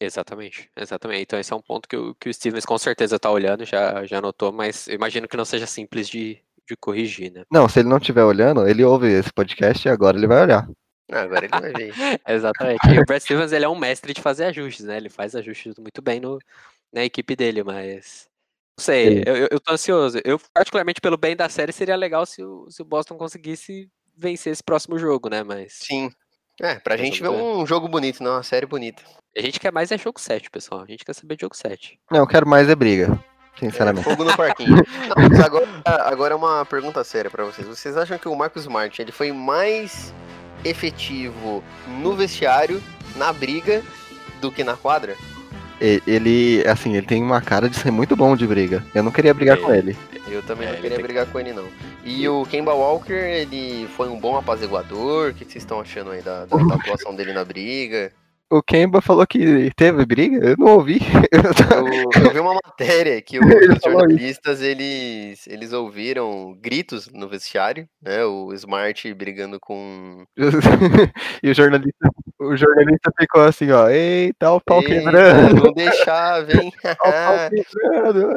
[0.01, 1.23] Exatamente, exatamente.
[1.23, 4.05] Então esse é um ponto que o, que o Stevens com certeza tá olhando, já,
[4.07, 7.45] já notou, mas eu imagino que não seja simples de, de corrigir, né?
[7.51, 10.67] Não, se ele não estiver olhando, ele ouve esse podcast e agora ele vai olhar.
[11.13, 11.93] Agora ele vai ver.
[12.27, 12.89] Exatamente.
[12.89, 14.97] E o Brad Stevens ele é um mestre de fazer ajustes, né?
[14.97, 16.39] Ele faz ajustes muito bem no,
[16.91, 18.30] na equipe dele, mas.
[18.81, 20.19] Não sei, eu, eu- tô ansioso.
[20.25, 24.53] Eu, particularmente, pelo bem da série, seria legal se o, se o Boston conseguisse vencer
[24.53, 25.43] esse próximo jogo, né?
[25.43, 25.75] Mas.
[25.83, 26.11] Sim.
[26.63, 29.03] É, pra Mas gente ver um jogo bonito, não, uma série bonita.
[29.37, 30.81] A gente quer mais é jogo 7, pessoal.
[30.83, 31.99] A gente quer saber de jogo 7.
[32.11, 33.19] Não, eu quero mais é briga,
[33.57, 34.05] É, sinceramente.
[34.05, 34.77] fogo no parquinho.
[35.39, 35.67] Não, agora,
[36.07, 37.67] agora é uma pergunta séria pra vocês.
[37.67, 40.13] Vocês acham que o Marcos Smart ele foi mais
[40.65, 41.63] efetivo
[42.03, 42.83] no vestiário,
[43.17, 43.83] na briga,
[44.41, 45.17] do que na quadra?
[45.81, 48.85] E- Ele, assim, ele tem uma cara de ser muito bom de briga.
[48.95, 49.61] Eu não queria brigar É.
[49.61, 49.97] com ele.
[50.29, 51.67] Eu também É, não queria tem- brigar com ele, não.
[52.05, 55.31] E o Kemba Walker, ele foi um bom apaziguador?
[55.31, 56.75] O que que vocês estão achando aí da, da- da
[57.09, 58.13] atuação dele na briga?
[58.53, 60.99] O Kemba falou que teve briga, eu não ouvi.
[61.31, 67.89] Eu, eu vi uma matéria que Ele os jornalistas eles, eles ouviram gritos no vestiário,
[68.03, 68.25] né?
[68.25, 70.25] O Smart brigando com.
[71.43, 72.11] e o jornalista,
[72.41, 76.73] o jornalista ficou assim, ó, eita, o pau Eita, quebrando, não deixar, vem.
[76.85, 78.29] ó, o pau quebrando.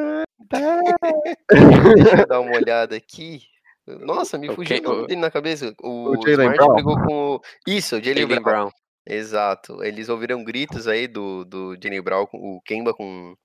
[1.95, 3.41] Deixa eu dar uma olhada aqui.
[3.87, 5.73] Nossa, me fugiu o nome dele na cabeça.
[5.81, 6.73] O, o Smart Brown?
[6.73, 7.41] brigou com o.
[7.67, 8.43] Isso, o Jalen Brown.
[8.43, 8.69] Brown.
[9.05, 9.83] Exato.
[9.83, 13.35] Eles ouviram gritos aí do, do Jalen Brown, com o Kemba com.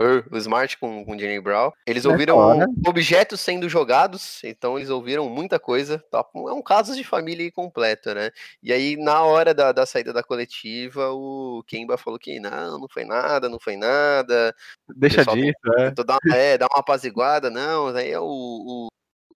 [0.00, 1.70] er, O Smart com, com o Jalen Brown.
[1.86, 6.02] Eles Nessa ouviram hora- objetos sendo jogados, então eles ouviram muita coisa.
[6.10, 6.24] Tá?
[6.34, 8.30] É um caso de família completo, né?
[8.62, 12.88] E aí, na hora da, da saída da coletiva, o Kemba falou que não, não
[12.88, 14.54] foi nada, não foi nada.
[14.94, 15.90] Deixa disso, é.
[16.04, 18.88] Dar, é, dar uma apaziguada, não, aí é o, o-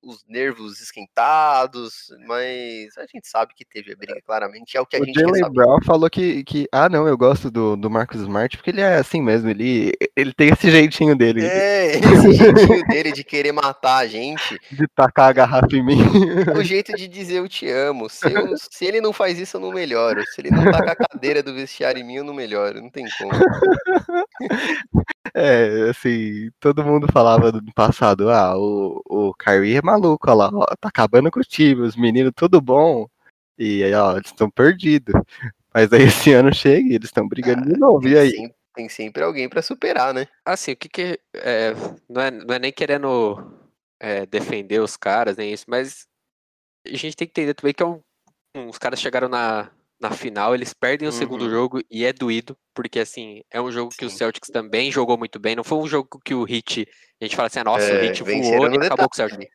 [0.02, 4.96] os nervos esquentados, mas a gente sabe que teve a briga, claramente, é o que
[4.96, 5.52] a O gente Jalen.
[5.52, 8.96] Brown falou que, que, ah não, eu gosto do, do Marcus Smart porque ele é
[8.96, 13.98] assim mesmo, ele, ele tem esse jeitinho dele É, esse jeitinho dele de querer matar
[13.98, 15.98] a gente, de tacar a garrafa em mim.
[16.54, 18.08] é o jeito de dizer eu te amo.
[18.08, 20.22] Se, eu- se ele não faz isso, eu não melhoro.
[20.34, 22.80] Se ele não taca a cadeira do vestiário em mim, eu não melhoro.
[22.80, 23.30] Não tem como.
[25.34, 30.50] É, assim, todo mundo falava no passado, ah, o, o Kyrie é maluco, olha lá,
[30.52, 33.08] ó, tá acabando com o time, os meninos tudo bom,
[33.58, 35.14] e aí, ó, eles estão perdidos.
[35.72, 38.30] Mas aí esse ano chega e eles estão brigando de novo, e aí?
[38.30, 40.26] sempre, tem sempre alguém pra superar, né?
[40.44, 41.20] Assim, o que que.
[41.34, 41.74] é,
[42.08, 43.52] não, é, não é nem querendo
[44.00, 46.06] é, defender os caras, nem isso, mas
[46.86, 48.00] a gente tem que entender também que é um,
[48.56, 51.18] um, os caras chegaram na, na final, eles perdem o uhum.
[51.18, 53.98] segundo jogo e é doído, porque assim, é um jogo Sim.
[53.98, 56.88] que o Celtics também jogou muito bem, não foi um jogo que o Hit,
[57.20, 59.46] a gente fala assim, nossa, é, o Hit voou e acabou com o Celtics.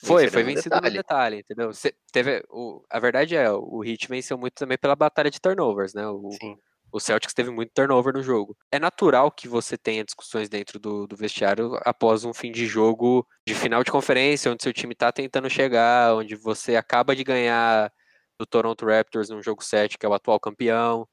[0.00, 0.96] Foi, foi vencido detalhe.
[0.96, 1.72] no detalhe, entendeu?
[1.72, 5.92] Cê teve, o, a verdade é, o Hit venceu muito também pela batalha de turnovers,
[5.92, 6.06] né?
[6.06, 6.56] O, Sim.
[6.90, 8.56] O Celtics teve muito turnover no jogo.
[8.72, 13.26] É natural que você tenha discussões dentro do, do vestiário após um fim de jogo
[13.46, 17.92] de final de conferência, onde seu time está tentando chegar, onde você acaba de ganhar
[18.38, 21.06] do Toronto Raptors num jogo 7, que é o atual campeão.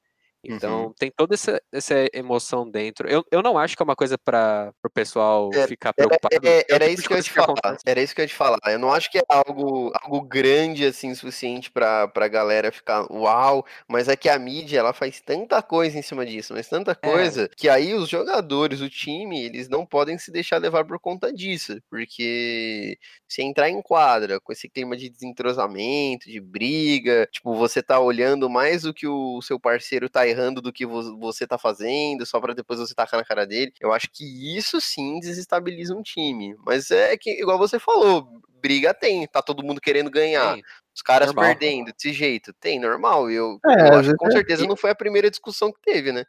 [0.48, 0.94] Então, uhum.
[0.98, 3.08] tem toda essa, essa emoção dentro.
[3.08, 6.34] Eu, eu não acho que é uma coisa para o pessoal é, ficar preocupado.
[6.46, 7.76] É, é, era, tipo isso que eu ia te falar.
[7.84, 8.58] Era isso que eu ia te falar.
[8.66, 13.64] Eu não acho que é algo, algo grande assim suficiente para a galera ficar uau,
[13.88, 16.94] mas é que a mídia ela faz tanta coisa em cima disso, mas tanta é.
[16.94, 21.32] coisa que aí os jogadores, o time, eles não podem se deixar levar por conta
[21.32, 27.82] disso, porque se entrar em quadra com esse clima de desentrosamento, de briga, tipo, você
[27.82, 32.24] tá olhando mais o que o seu parceiro tá errando do que você tá fazendo,
[32.26, 33.72] só para depois você tacar na cara dele.
[33.80, 36.54] Eu acho que isso sim desestabiliza um time.
[36.64, 38.28] Mas é que, igual você falou,
[38.60, 40.54] briga tem, tá todo mundo querendo ganhar.
[40.54, 40.62] Tem.
[40.94, 41.44] Os caras normal.
[41.44, 42.52] perdendo desse jeito.
[42.60, 43.30] Tem, normal.
[43.30, 44.68] Eu, é, eu acho que com certeza é...
[44.68, 46.24] não foi a primeira discussão que teve, né?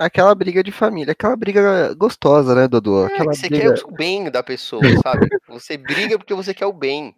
[0.00, 3.06] aquela briga de família, aquela briga gostosa, né, Dodô?
[3.06, 3.74] É, aquela você briga...
[3.74, 5.28] quer o bem da pessoa, sabe?
[5.46, 7.14] Você briga porque você quer o bem.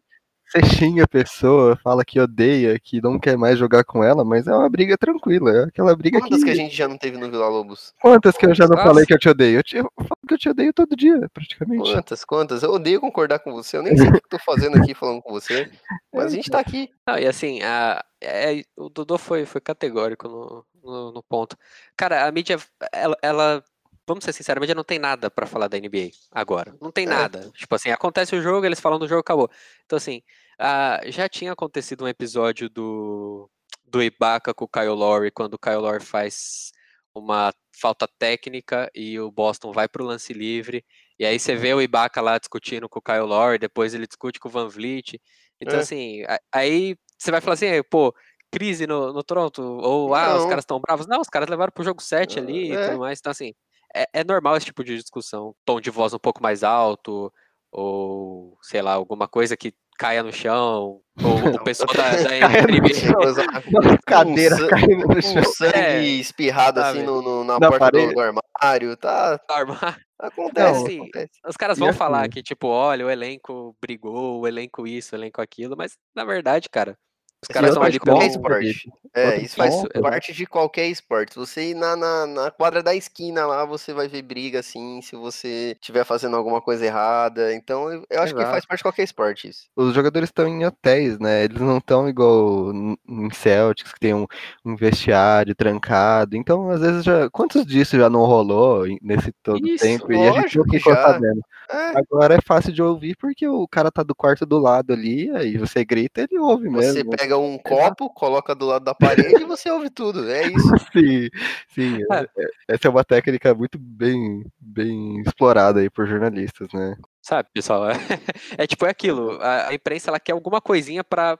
[0.52, 4.46] Você xinga a pessoa, fala que odeia, que não quer mais jogar com ela, mas
[4.46, 5.50] é uma briga tranquila.
[5.50, 6.44] É aquela briga Quantas que...
[6.44, 7.94] que a gente já não teve no Vila Lobos?
[7.98, 8.86] Quantas que eu já não Nossa.
[8.86, 9.60] falei que eu te odeio?
[9.60, 9.78] Eu, te...
[9.78, 11.90] eu falo que eu te odeio todo dia, praticamente.
[11.90, 12.62] Quantas, quantas?
[12.62, 13.78] Eu odeio concordar com você.
[13.78, 15.70] Eu nem sei o que eu tô fazendo aqui falando com você,
[16.12, 16.90] mas a gente tá aqui.
[17.06, 21.56] Não, e assim, a, é, o Dodô foi, foi categórico no, no, no, ponto.
[21.96, 22.58] Cara, a mídia,
[22.92, 23.64] ela, ela
[24.06, 26.74] vamos ser sinceros, a mídia não tem nada para falar da NBA agora.
[26.78, 27.08] Não tem é.
[27.08, 27.50] nada.
[27.54, 29.50] Tipo assim, acontece o jogo, eles falam do jogo, acabou.
[29.86, 30.22] Então, assim,
[30.60, 33.50] uh, já tinha acontecido um episódio do,
[33.84, 36.72] do Ibaka com o Kyle Lowry, quando o Kyle Lowry faz
[37.14, 40.84] uma falta técnica e o Boston vai para o lance livre.
[41.18, 44.40] E aí você vê o Ibaka lá discutindo com o Kyle Lowry, depois ele discute
[44.40, 45.20] com o Van Vliet.
[45.60, 45.82] Então, é.
[45.82, 48.14] assim, aí você vai falar assim, pô,
[48.50, 51.06] crise no, no Toronto, ou ah, os caras estão bravos.
[51.06, 52.74] Não, os caras levaram pro jogo 7 ali é.
[52.74, 53.18] e tudo mais.
[53.18, 53.54] Então, assim,
[53.94, 55.54] é, é, normal esse tipo de discussão.
[55.64, 57.32] Tom de voz um pouco mais alto,
[57.70, 63.98] ou sei lá, alguma coisa que caia no chão, ou o pessoal da, da NBA.
[64.06, 65.42] cadeira um, caindo no chão.
[65.42, 69.40] Um sangue é, espirrado assim no, no, na, na, porta do, do, armário, tá?
[69.48, 70.02] Armário.
[70.18, 71.32] Acontece, Não, assim, acontece.
[71.46, 75.40] Os caras vão falar que, tipo, olha, o elenco brigou, o elenco isso, o elenco
[75.40, 76.96] aquilo, mas na verdade, cara,
[77.42, 78.88] os caras estão ali pelo esporte.
[79.14, 81.34] É, isso faz parte de qualquer esporte.
[81.34, 85.16] Você ir na, na, na, quadra da esquina lá, você vai ver briga assim, se
[85.16, 87.52] você estiver fazendo alguma coisa errada.
[87.52, 88.44] Então, eu, eu acho Exato.
[88.44, 89.66] que faz parte de qualquer esporte isso.
[89.74, 91.44] Os jogadores estão em hotéis, né?
[91.44, 94.26] Eles não estão igual em Celtics, que tem um,
[94.64, 96.36] um, vestiário trancado.
[96.36, 97.28] Então, às vezes, já.
[97.28, 100.12] Quantos disso já não rolou nesse todo isso, tempo?
[100.12, 101.42] E a gente não ficou sabendo.
[101.72, 101.98] É.
[101.98, 105.56] Agora é fácil de ouvir porque o cara tá do quarto do lado ali, aí
[105.56, 106.92] você grita, ele ouve mesmo.
[106.92, 110.30] Você pega um copo, coloca do lado da parede e você ouve tudo.
[110.30, 110.68] É isso.
[110.92, 111.28] sim,
[111.68, 111.98] sim.
[112.12, 112.20] É.
[112.20, 112.46] é.
[112.68, 116.94] Essa é uma técnica muito bem, bem explorada aí por jornalistas, né?
[117.22, 117.88] Sabe, pessoal?
[117.88, 117.94] É,
[118.58, 119.40] é tipo, é aquilo.
[119.40, 121.38] A, a, imprensa ela quer alguma coisinha para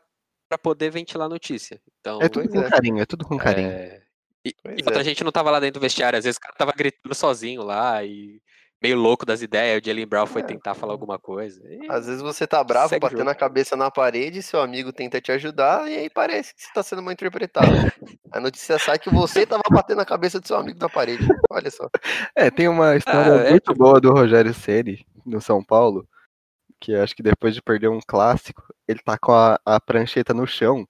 [0.63, 1.79] poder ventilar a notícia.
[2.01, 2.71] Então, é tudo com é.
[2.71, 3.69] carinho, é tudo com carinho.
[3.69, 4.03] É...
[4.45, 6.73] E, enquanto a gente não tava lá dentro do vestiário, às vezes o cara tava
[6.73, 8.41] gritando sozinho lá e
[8.83, 10.45] meio louco das ideias, o Jalen Brown foi é.
[10.45, 11.63] tentar falar alguma coisa.
[11.89, 15.89] Às vezes você tá bravo, batendo a cabeça na parede, seu amigo tenta te ajudar,
[15.89, 17.71] e aí parece que você tá sendo mal interpretado.
[18.33, 21.27] a notícia sai que você tava batendo a cabeça do seu amigo na parede.
[21.49, 21.89] Olha só.
[22.35, 26.07] É, tem uma história ah, é muito boa do Rogério Ceni no São Paulo,
[26.81, 30.47] que acho que depois de perder um clássico, ele tá com a, a prancheta no
[30.47, 30.85] chão,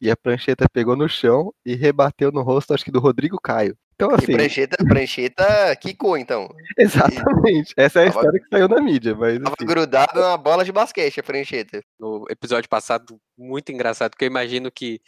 [0.00, 3.76] e a prancheta pegou no chão e rebateu no rosto, acho que do Rodrigo Caio.
[3.98, 4.30] Então, assim.
[4.30, 6.48] E prancheta, prancheta quicou, então.
[6.78, 7.74] Exatamente.
[7.76, 9.16] Essa é a tava, história que saiu na mídia.
[9.16, 9.66] Mas, tava assim.
[9.66, 11.82] grudado na bola de basquete, a prancheta.
[11.98, 15.00] No episódio passado, muito engraçado, porque eu imagino que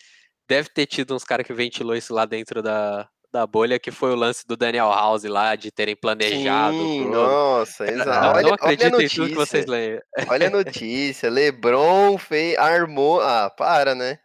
[0.49, 4.11] deve ter tido uns caras que ventilou isso lá dentro da, da bolha, que foi
[4.11, 6.77] o lance do Daniel House lá, de terem planejado.
[6.77, 8.11] Sim, nossa, exato.
[8.11, 10.01] Não, olha, não acredito olha em tudo que vocês leem.
[10.27, 13.21] Olha a notícia, Lebron fez, armou.
[13.21, 14.19] Ah, para, né?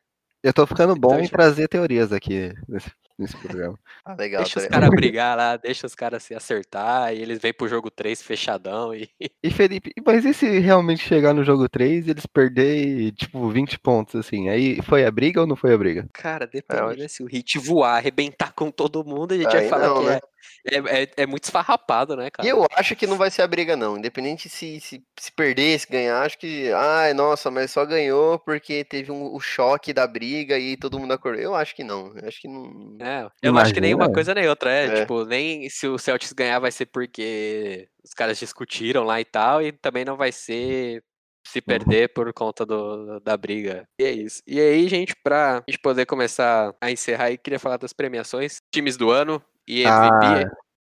[0.43, 3.77] Eu tô ficando bom então, em trazer teorias aqui nesse nesse programa.
[4.03, 4.43] Ah, legal.
[4.43, 7.67] Deixa tá os caras brigar lá, deixa os caras se acertar e eles vêm pro
[7.67, 9.09] jogo 3 fechadão e.
[9.43, 13.77] E Felipe, mas e se realmente chegar no jogo 3 e eles perderem, tipo, 20
[13.79, 14.49] pontos, assim?
[14.49, 16.09] Aí foi a briga ou não foi a briga?
[16.13, 17.07] Cara, depende, é, né?
[17.07, 20.07] Se o Hit voar, arrebentar com todo mundo, a gente aí vai falar não, que
[20.07, 20.15] né?
[20.15, 20.34] é.
[20.65, 22.47] É, é, é muito esfarrapado, né, cara?
[22.47, 23.97] E eu acho que não vai ser a briga, não.
[23.97, 26.71] Independente se, se, se perder, se ganhar, acho que.
[26.73, 31.13] Ai, nossa, mas só ganhou porque teve um, o choque da briga e todo mundo
[31.13, 31.41] acordou.
[31.41, 32.13] Eu acho que não.
[32.17, 32.97] Eu acho que não.
[33.01, 34.13] É, eu não acho que nem uma Imagina.
[34.13, 34.71] coisa nem outra.
[34.71, 35.01] É, É.
[35.01, 39.61] tipo, nem se o Celtics ganhar vai ser porque os caras discutiram lá e tal,
[39.61, 41.03] e também não vai ser
[41.47, 43.87] se perder por conta do, da briga.
[43.99, 44.41] E é isso.
[44.47, 48.97] E aí, gente, pra gente poder começar a encerrar aí, queria falar das premiações, times
[48.97, 50.45] do ano e MVP.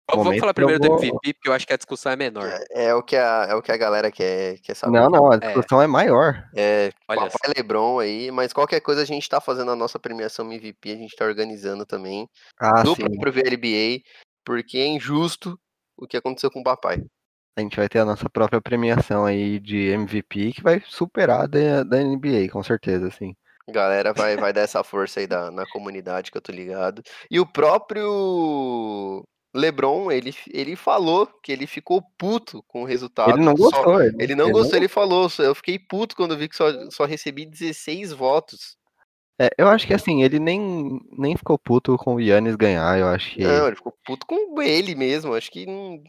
[0.10, 2.16] Ah, Vamos- falar primeiro eu do vou- MVP, porque eu acho que a discussão é
[2.16, 2.48] menor.
[2.72, 4.98] É, é o que a, é o que a galera quer, quer saber.
[4.98, 6.48] Não, não, a discussão é, maior.
[6.56, 10.46] É, Olha papai Lebron aí, mas qualquer coisa a gente tá fazendo a nossa premiação
[10.46, 12.30] MVP, a gente tá organizando também.
[12.58, 13.04] Ah, do sim.
[13.04, 14.02] próprio VLBA,
[14.46, 15.60] porque é injusto
[15.98, 17.04] o que aconteceu com o papai.
[17.58, 21.48] A gente vai ter a nossa própria premiação aí de MVP que vai superar a
[21.48, 23.36] da, da NBA, com certeza, assim.
[23.70, 27.02] Galera vai, vai dar essa força aí da, na comunidade que eu tô ligado.
[27.30, 33.32] E o próprio LeBron, ele, ele falou que ele ficou puto com o resultado.
[33.32, 34.02] Ele não Só- gostou.
[34.02, 35.30] ele não gostou, ele falou.
[35.30, 38.78] "Só- Eu fiquei puto quando vi que só, só recebi 16 votos.
[39.40, 42.98] É, eu acho que assim, ele nem, nem ficou puto com o Yannis ganhar.
[43.00, 43.44] Eu acho que.
[43.44, 45.34] Não, ele ficou puto com ele mesmo.
[45.34, 46.02] Acho que não.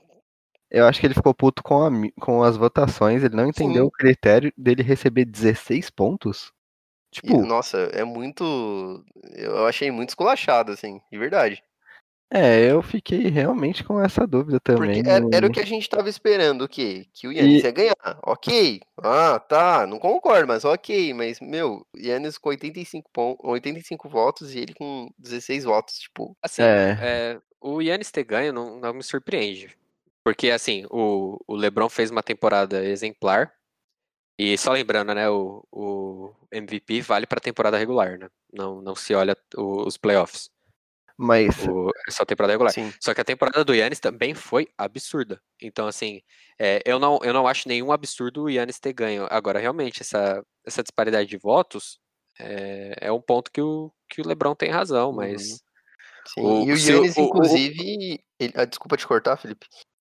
[0.71, 1.91] Eu acho que ele ficou puto com, a
[2.21, 3.23] com as votações.
[3.25, 3.89] Ele não entendeu Sim.
[3.89, 6.53] o critério dele receber 16 pontos.
[7.13, 9.05] E, Tipo, nossa, é muito.
[9.35, 11.63] Eu achei muito esculachado, assim, de verdade.
[12.31, 14.97] é, eu fiquei realmente com essa dúvida também.
[14.97, 17.07] Porque era, era o que a gente tava esperando, o quê?
[17.15, 17.97] Que o Yannis E- ia ganhar.
[18.23, 18.81] Ok.
[19.03, 19.87] Ah, tá.
[19.87, 21.15] Não concordo, mas ok.
[21.15, 25.99] Mas, meu, Yannis com 85, pon 85 votos e ele com 16 votos.
[25.99, 26.99] Tipo, Assim, É.
[27.01, 29.75] é, o Yannis ter ganho não, não me surpreende.
[30.23, 33.51] Porque, assim, o, o LeBron fez uma temporada exemplar.
[34.39, 38.29] E só lembrando, né, o, o MVP vale pra temporada regular, né?
[38.53, 40.49] Não, não se olha o- os playoffs.
[41.21, 42.73] Mas O, é só temporada regular.
[42.73, 42.93] sim.
[43.01, 45.43] Só que a temporada do Yannis também foi absurda.
[45.61, 46.23] Então, assim,
[46.57, 49.27] é, eu, não, eu não acho nenhum absurdo o Yannis ter ganho.
[49.29, 51.99] Agora, realmente, essa, essa disparidade de votos
[52.39, 55.61] é, é um ponto que o, que o LeBron tem razão, mas.
[56.29, 56.43] Sim.
[56.43, 58.23] O- e o o- Yannis, o- o- inclusive.
[58.39, 59.67] ele- ah, desculpa te cortar, Felipe.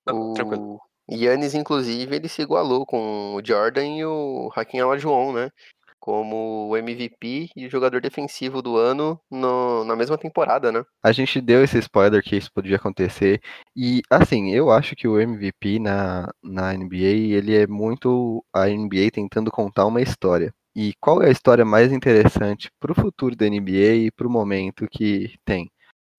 [0.05, 0.81] Não, tranquilo.
[1.07, 5.51] O Yannis, inclusive, ele se igualou com o Jordan e o Hakim Olajuwon, né?
[5.99, 10.83] Como o MVP e o jogador defensivo do ano no- na mesma temporada, né?
[11.03, 13.41] a gente deu esse spoiler que isso podia acontecer.
[13.75, 19.11] E, assim, eu acho que o MVP na, na NBA, ele é muito a NBA
[19.11, 20.53] tentando contar uma história.
[20.75, 25.35] E qual é a história mais interessante pro futuro da NBA e pro momento que
[25.45, 25.71] tem?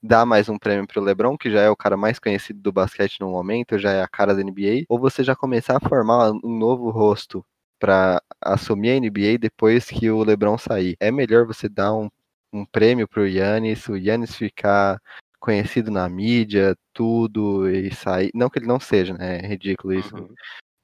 [0.03, 3.20] Dar mais um prêmio pro LeBron, que já é o cara mais conhecido do basquete
[3.20, 6.59] no momento, já é a cara da NBA, ou você já começar a formar um
[6.59, 7.44] novo rosto
[7.80, 10.96] para assumir a NBA depois que o LeBron sair?
[11.01, 12.09] É melhor você dar um
[12.53, 15.01] um prêmio pro Yannis, o Yannis ficar
[15.38, 18.30] conhecido na mídia, tudo, e sair.
[18.34, 19.38] Não que ele não seja, né?
[19.38, 20.14] É ridículo isso.
[20.16, 20.34] Uhum.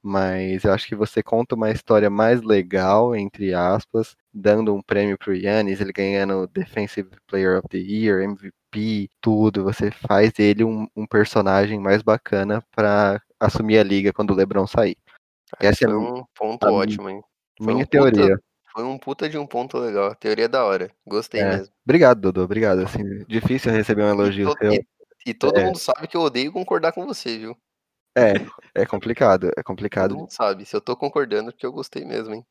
[0.01, 5.17] Mas eu acho que você conta uma história mais legal, entre aspas, dando um prêmio
[5.17, 8.53] pro Yannis, ele ganhando Defensive Player of the Year, MVP,
[9.21, 9.63] tudo.
[9.63, 14.65] Você faz dele um, um personagem mais bacana pra assumir a liga quando o LeBron
[14.67, 14.97] sair.
[15.59, 17.21] Essa é um ponto ótimo, hein?
[17.57, 18.39] Foi minha um puta- teoria.
[18.73, 20.13] Foi um puta de um ponto legal.
[20.15, 20.91] Teoria da hora.
[21.07, 21.57] Gostei É.
[21.57, 21.73] mesmo.
[21.85, 22.43] Obrigado, Dodô.
[22.43, 22.79] Obrigado.
[22.81, 24.73] Assim, difícil receber um E, elogio to- seu.
[24.73, 24.85] e-
[25.25, 25.63] e todo É.
[25.65, 27.57] mundo sabe que eu odeio concordar com você, viu?
[28.17, 28.33] É,
[28.73, 30.15] é complicado, é Todo complicado.
[30.15, 30.65] mundo sabe.
[30.65, 32.45] Se eu tô concordando, é porque eu gostei mesmo, hein?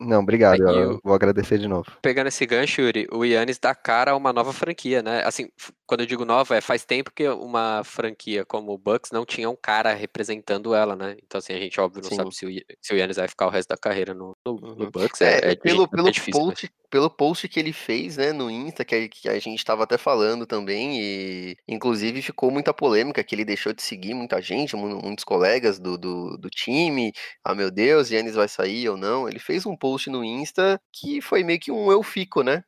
[0.00, 0.62] Não, obrigado.
[0.62, 1.84] Eu vou agradecer de novo.
[2.00, 5.22] Pegando esse gancho, Yuri, o Yannis dá cara a uma nova franquia, né?
[5.24, 5.50] Assim,
[5.90, 9.50] quando eu digo nova, é faz tempo que uma franquia como o Bucks não tinha
[9.50, 11.16] um cara representando ela, né?
[11.24, 12.16] Então, assim, a gente, óbvio, não Sim.
[12.16, 12.48] sabe se o,
[12.80, 14.90] se o Yannis vai ficar o resto da carreira no, no, no Uhum.
[14.92, 15.20] Bucks.
[15.20, 16.42] É, É, é, pelo, é pelo, difícil.
[16.46, 16.54] né?
[16.54, 19.82] post, pelo post que ele fez, né, no Insta, que, a- que a gente tava
[19.82, 24.76] até falando também, e inclusive ficou muita polêmica, que ele deixou de seguir muita gente,
[24.76, 27.12] mu- muitos colegas do, do, do time,
[27.44, 31.20] ah, meu Deus, Yannis vai sair ou não, ele fez um post no Insta que
[31.20, 32.62] foi meio que um eu fico, né,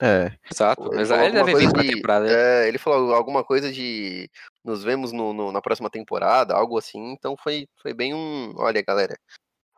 [0.00, 0.82] É, Exato.
[0.86, 2.26] Ele Mas falou ele alguma deve vir coisa pra de- temporada.
[2.26, 2.32] né?
[2.64, 4.28] é, ele falou alguma coisa de
[4.64, 8.82] nos vemos no, no- na próxima temporada, algo assim, então foi, foi bem um, olha
[8.82, 9.16] galera,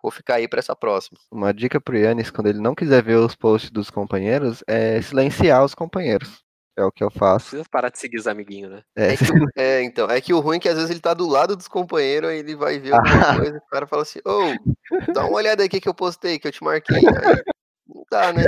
[0.03, 1.19] vou ficar aí pra essa próxima.
[1.31, 5.65] uma dica pro Yannis, quando ele não quiser ver os posts dos companheiros, é silenciar
[5.65, 6.43] os companheiros.
[6.77, 7.51] É o que eu faço.
[7.51, 8.83] Precisa parar de seguir os amiguinhos, né?
[8.97, 10.99] É, É, que, o- é, então, é que o ruim é que às vezes ele
[11.01, 12.93] tá do lado dos companheiros, aí ele vai ver
[13.31, 14.55] alguma coisa, o cara fala assim, ô,
[15.13, 16.97] dá uma olhada aí que que eu postei, que eu te marquei.
[16.97, 17.43] Aí,
[17.95, 18.43] não dá, né?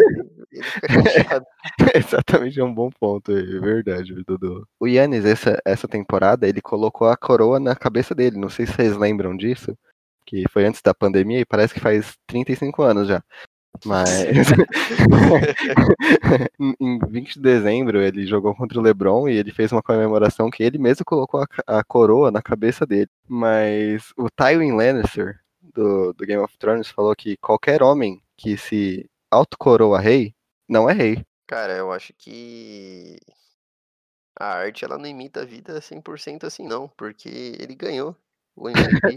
[0.51, 1.47] Ele fica chateado.
[1.94, 4.66] exatamente é um bom ponto, é verdade, Dudu.
[4.80, 8.38] O Yannis, essa, essa temporada, ele colocou a coroa na cabeça dele.
[8.38, 9.76] Não sei se vocês lembram disso,
[10.26, 13.22] que foi antes da pandemia e parece que faz 35 anos já.
[13.84, 14.09] Mas
[16.80, 20.62] em 20 de dezembro ele jogou contra o LeBron e ele fez uma comemoração que
[20.62, 23.11] ele mesmo colocou a, a coroa na cabeça dele.
[23.28, 25.40] Mas o Tywin Lannister
[25.74, 30.35] do, do Game of Thrones falou que qualquer homem que se autocoroa rei
[30.68, 31.24] não é rei.
[31.47, 33.18] Cara, eu acho que
[34.39, 38.16] a arte ela não imita a vida 100% assim não, porque ele ganhou
[38.57, 39.14] o MVP.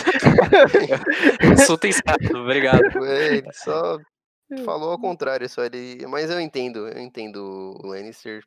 [1.54, 2.80] Assunto encerrado, obrigado.
[3.06, 3.98] É, ele só
[4.64, 8.44] falou ao contrário, só ele, mas eu entendo, eu entendo o Lannister.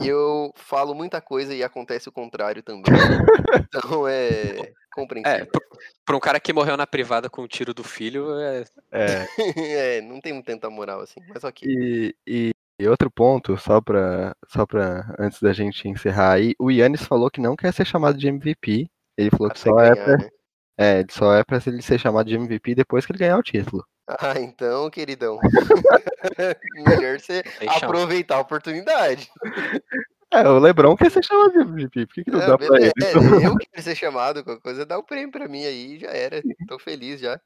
[0.00, 2.82] Eu falo muita coisa e acontece o contrário também.
[3.72, 5.46] Então é É, compreensível.
[5.46, 5.60] pra-
[6.04, 9.26] pra um cara que morreu na privada com o tiro do filho, é, É,
[9.98, 11.68] É, não tem tanta moral assim, mas ok.
[11.70, 16.70] e, e, e outro ponto, só pra, só pra antes da gente encerrar aí, o
[16.70, 18.88] Yannis falou que não quer ser chamado de MVP.
[19.16, 20.28] Ele falou que só é, ganhar, pra, né?
[20.78, 23.84] é, só é pra ele ser chamado de MVP depois que ele ganhar o título.
[24.18, 25.38] Ah, então, queridão.
[26.86, 29.30] Melhor você aproveitar a oportunidade.
[30.32, 32.76] É, o Lebron quer ser chamado de MVP, por que, que não É, dá pra
[32.76, 32.92] ele?
[33.02, 36.42] É, eu quero ser chamado, qualquer coisa, dá o prêmio pra mim aí, já era.
[36.68, 37.40] Tô feliz já.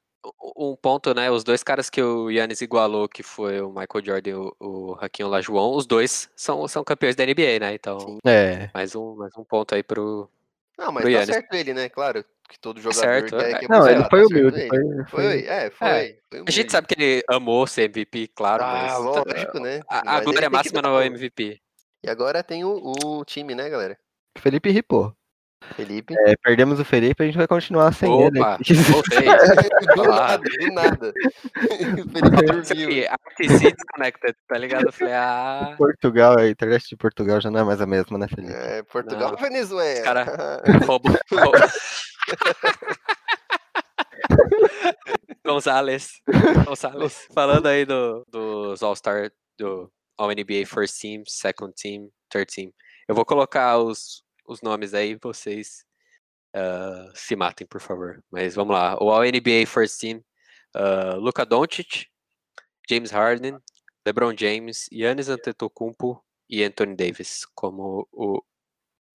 [0.57, 1.31] Um ponto, né?
[1.31, 4.97] Os dois caras que o Yannis igualou, que foi o Michael Jordan e o, o
[5.01, 7.75] Hakim Olajuwon, os dois são, são campeões da NBA, né?
[7.75, 8.19] Então, Sim.
[8.25, 10.29] É, mais um, mais um ponto aí pro.
[10.79, 11.27] Não, mas tá Yannis.
[11.27, 11.89] certo ele, né?
[11.89, 13.59] Claro que todo jogador certo, quer, é.
[13.59, 14.69] quer não, ele tá foi certo humilde, ele.
[14.69, 15.89] foi, Foi, foi- é, foi.
[15.89, 19.81] É, foi A gente sabe que ele amou ser MVP, claro, Ah, mas lógico, né?
[19.89, 21.61] a, a Mas ele glória máxima não é o MVP.
[22.03, 23.99] E agora tem o, o time, né, galera?
[24.37, 25.17] Felipe ripou.
[25.77, 26.15] Felipe.
[26.27, 28.39] É, perdemos o Felipe, a gente vai continuar sem ele.
[28.41, 28.59] Opa,
[28.91, 29.25] voltei.
[29.97, 31.13] do nada, do nada.
[31.13, 32.61] o Felipe dormiu.
[32.61, 34.87] aqui, RTC Disconnected, tá ligado?
[34.87, 38.29] Eu falei, ah, Portugal, a internet de Portugal já não é mais a mesma, né,
[38.29, 38.53] Felipe?
[38.53, 39.31] É, Portugal Não.
[39.33, 40.05] ou Venezuela?
[40.05, 41.09] Cara- roubo.
[41.31, 41.59] roubo.
[45.45, 46.21] Gonzalez.
[46.65, 47.27] Gonzalez.
[47.35, 52.71] Falando aí do, dos All-Star, do All-NBA First Team, Second Team, Third Team.
[53.07, 55.85] Eu vou colocar os, os nomes aí, vocês
[56.55, 58.23] ah, se matem, por favor.
[58.31, 58.97] Mas vamos lá.
[59.03, 60.25] O All-NBA First Team,
[60.75, 62.07] ah, Luka Doncic,
[62.89, 63.59] James Harden,
[64.07, 68.43] LeBron James, Giannis Antetokounmpo e Anthony Davis como o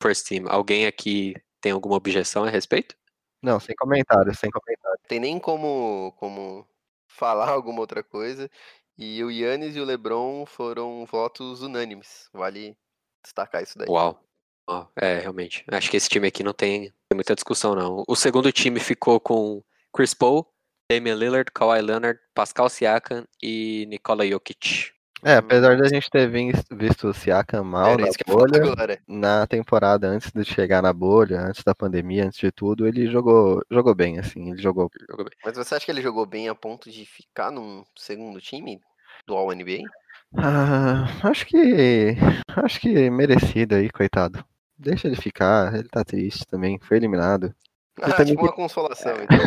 [0.02, 0.46] First Team.
[0.50, 2.96] Alguém aqui tem alguma objeção a respeito?
[3.42, 5.02] Não, sem comentários, sem comentários.
[5.08, 6.68] Tem nem como, como
[7.08, 8.50] falar alguma outra coisa.
[8.98, 12.30] E o Yannis e o LeBron foram votos unânimes.
[12.34, 12.78] Vale
[13.24, 13.88] destacar isso daí.
[13.88, 14.22] Uau.
[14.70, 15.64] Ó, é, realmente.
[15.72, 18.04] Acho que esse time aqui não tem, tem muita discussão, não.
[18.08, 20.46] O segundo time ficou com Chris Paul,
[20.92, 24.92] Damian Lillard, Kawhi Leonard, Pascal Siakam e Nikola Jokic.
[25.24, 30.08] É, apesar da gente ter vis- visto o Siakam mal Era na bolha, na temporada
[30.08, 34.20] antes de chegar na bolha, antes da pandemia, antes de tudo, ele jogou, jogou bem,
[34.20, 34.88] assim, ele jogou.
[35.10, 35.34] Jogou bem.
[35.44, 38.80] Mas você acha que ele jogou bem a ponto de ficar num segundo time
[39.26, 39.90] do All NBA?
[40.38, 42.16] Ah, acho que.
[42.56, 44.46] Acho que merecido aí, coitado.
[44.80, 47.54] Deixa ele ficar, ele tá triste também, foi eliminado.
[48.02, 49.38] Ah, também tipo uma consolação, então.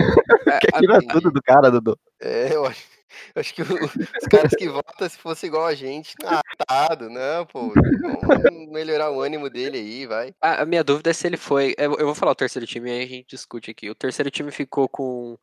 [0.47, 1.13] É, Quer tirar entendi.
[1.13, 1.99] tudo do cara, Dudu.
[2.21, 2.85] É, eu acho,
[3.35, 7.09] eu acho que o- os caras que votam, se fosse igual a gente, ah, tado,
[7.09, 10.35] não, pô, vamos melhorar o ânimo dele aí, vai.
[10.43, 11.75] a, a minha dúvida é se ele foi.
[11.79, 13.89] Eu, eu vou falar o terceiro time e aí a gente discute aqui.
[13.89, 15.39] O terceiro time ficou com,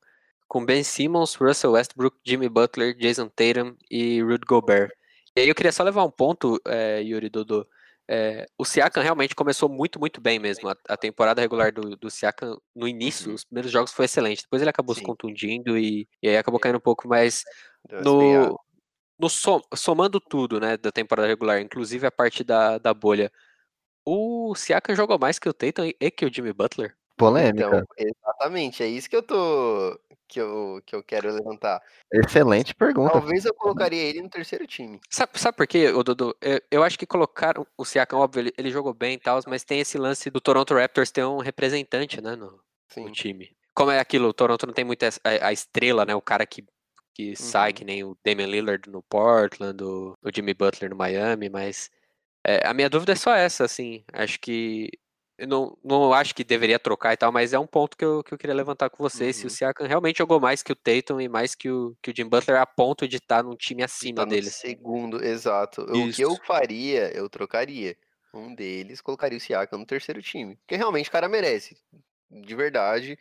[0.48, 4.92] com Ben Simmons, Russell Westbrook, Jimmy Butler, Jason Tatum e Rudy Gobert.
[5.36, 7.66] E aí eu queria só levar um ponto, é, Yuri Dodô.
[8.12, 10.68] É, o Siakam realmente começou muito, muito bem mesmo.
[10.68, 13.36] A, a temporada regular do, do Siakam, no início, Uhum.
[13.36, 14.42] os primeiros jogos foi excelente.
[14.42, 15.06] Depois ele acabou se Sim.
[15.06, 17.08] contundindo e, e aí acabou caindo um pouco
[17.88, 18.50] esfriada.
[18.50, 18.60] no,
[19.20, 23.32] no som- somando tudo, né, da temporada regular, inclusive a parte da, da bolha.
[24.04, 26.98] O Siakam jogou mais que o Tatum e que o Jimmy Butler.
[27.20, 27.68] Polêmica.
[27.68, 30.00] Então, exatamente, é isso que eu tô.
[30.26, 31.82] Que eu, que eu quero levantar.
[32.14, 33.14] Excelente pergunta.
[33.14, 35.00] Talvez eu colocaria ele no terceiro time.
[35.10, 36.36] Sabe, sabe por quê, Dudu?
[36.40, 39.64] Eu, eu acho que colocaram o Siakam, óbvio, ele, ele jogou bem e tal, mas
[39.64, 42.62] tem esse lance do Toronto Raptors ter um representante, né, no,
[42.98, 43.50] no time.
[43.74, 45.10] Como é aquilo, o Toronto não tem muito a,
[45.48, 46.64] a estrela, né, o cara que,
[47.16, 47.76] que sai, Uhum.
[47.76, 51.90] que nem o Damian Lillard no Portland, o, o Jimmy Butler no Miami, mas
[52.46, 54.92] é, a minha dúvida é só essa, assim, acho que
[55.40, 58.24] eu não, não acho que deveria trocar e tal, mas é um ponto que eu,
[58.24, 59.50] que eu queria levantar com vocês, se o Uhum.
[59.50, 62.60] Siakam realmente jogou mais que o Tatum e mais que o, que o Jim Butler
[62.60, 64.54] a ponto de estar num time acima Tá no deles.
[64.56, 65.82] segundo, exato.
[65.84, 66.42] O que eu Isso.
[66.46, 67.96] faria, eu trocaria.
[68.34, 70.56] Um deles, colocaria o Siakam no terceiro time.
[70.58, 71.78] Porque realmente o cara merece.
[72.30, 73.18] De verdade.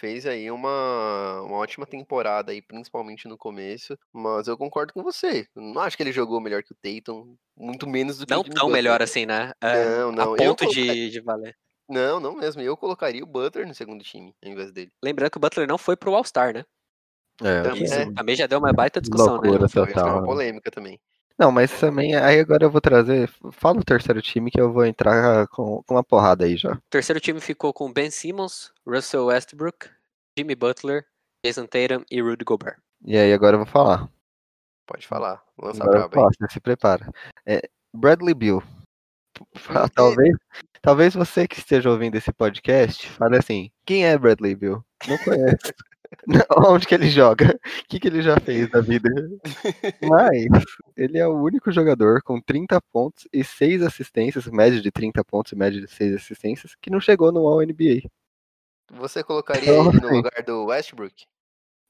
[0.00, 3.98] Fez aí uma, uma ótima temporada aí, principalmente no começo.
[4.10, 5.46] Mas eu concordo com você.
[5.54, 7.36] Eu Não acho que ele jogou melhor que o Tatum.
[7.54, 9.52] Muito menos do que Não o Jimmy tão melhor assim, né?
[9.62, 10.22] É, Não, não.
[10.22, 11.54] A Eu ponto colocaria- de, de valer.
[11.86, 12.62] Não, não mesmo.
[12.62, 14.90] Eu colocaria o Butler no segundo time, ao invés dele.
[15.04, 16.64] Lembrando que o Butler não foi pro All-Star, né?
[17.42, 18.12] É, Também, Isso é.
[18.14, 19.58] também já deu uma baita discussão, Loucura.
[19.62, 19.68] né?
[19.68, 20.18] Foi, foi total.
[20.18, 20.98] uma polêmica também.
[21.40, 23.26] Não, mas também, aí agora eu vou trazer.
[23.50, 26.72] Fala o terceiro time que eu vou entrar com, com uma porrada aí já.
[26.72, 29.88] O terceiro time ficou com Ben Simmons, Russell Westbrook,
[30.36, 31.06] Jimmy Butler,
[31.42, 32.76] Jason Tatum e Rudy Gobert.
[33.06, 34.06] E aí agora eu vou falar.
[34.86, 35.42] Pode falar.
[35.58, 36.36] Lança Agora eu braba aí.
[36.38, 37.10] posso, se prepara.
[37.46, 37.62] É,
[37.94, 38.62] Bradley Bill.
[39.94, 40.36] Talvez,
[40.82, 44.84] talvez você que esteja ouvindo esse podcast fale assim: quem é Bradley Bill?
[45.08, 45.56] Não conheço.
[46.68, 47.54] Onde que ele joga?
[47.54, 49.08] O que, que ele já fez da vida?
[50.02, 50.64] Mas
[50.96, 55.52] ele é o único jogador com 30 pontos e 6 assistências, média de 30 pontos
[55.52, 58.08] e média de 6 assistências, que não chegou no All-NBA.
[58.92, 61.24] Você colocaria Então, ele no assim, lugar do Westbrook?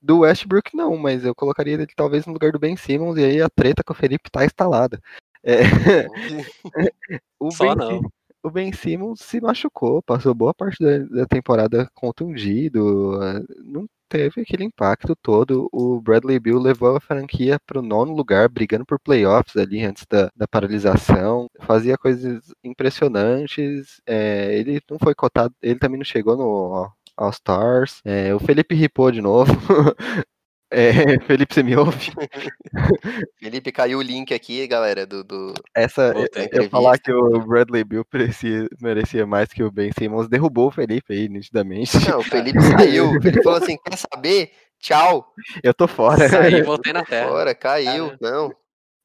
[0.03, 3.43] Do Westbrook, não, mas eu colocaria ele talvez no lugar do Ben Simmons e aí
[3.43, 5.01] a treta com o Felipe tá instalada.
[5.43, 5.62] É,
[7.41, 8.12] o, Só ben, não.
[8.43, 14.41] O Ben Simmons se machucou, passou boa parte da, da temporada contundido, eh, não teve
[14.43, 15.68] aquele impacto todo.
[15.72, 20.05] O Bradley Bill levou a franquia para o nono lugar, brigando por playoffs ali antes
[20.11, 24.01] da, da paralisação, fazia coisas impressionantes.
[24.07, 28.01] eh, ele não foi cotado, ele também não chegou no All Stars.
[28.05, 29.53] Eh, o Felipe ripou de novo.
[30.71, 30.93] É,
[31.27, 32.12] Felipe, você me ouve?
[33.39, 35.25] Felipe, caiu o link aqui, galera, do.
[35.25, 35.55] do...
[35.75, 36.14] Essa,
[36.53, 40.71] eu falar que o Bradley Bill merecia, merecia mais que o Ben Simmons, derrubou o
[40.71, 41.99] Felipe aí, nitidamente.
[42.09, 43.12] Não, o Felipe saiu.
[43.16, 44.53] Ele falou assim: quer saber?
[44.79, 45.27] Tchau.
[45.62, 46.29] Eu tô fora.
[46.29, 47.29] Saí voltei na terra.
[47.29, 48.07] Fora, caiu.
[48.07, 48.18] Cara.
[48.21, 48.55] Não.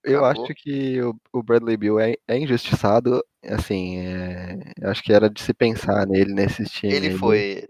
[0.04, 0.46] Eu acabou.
[0.46, 5.28] acho que o, o Bradley Bill é, é injustiçado, assim, é, eu acho que era
[5.28, 6.96] de se pensar nele nesses times.
[6.96, 7.68] Ele foi.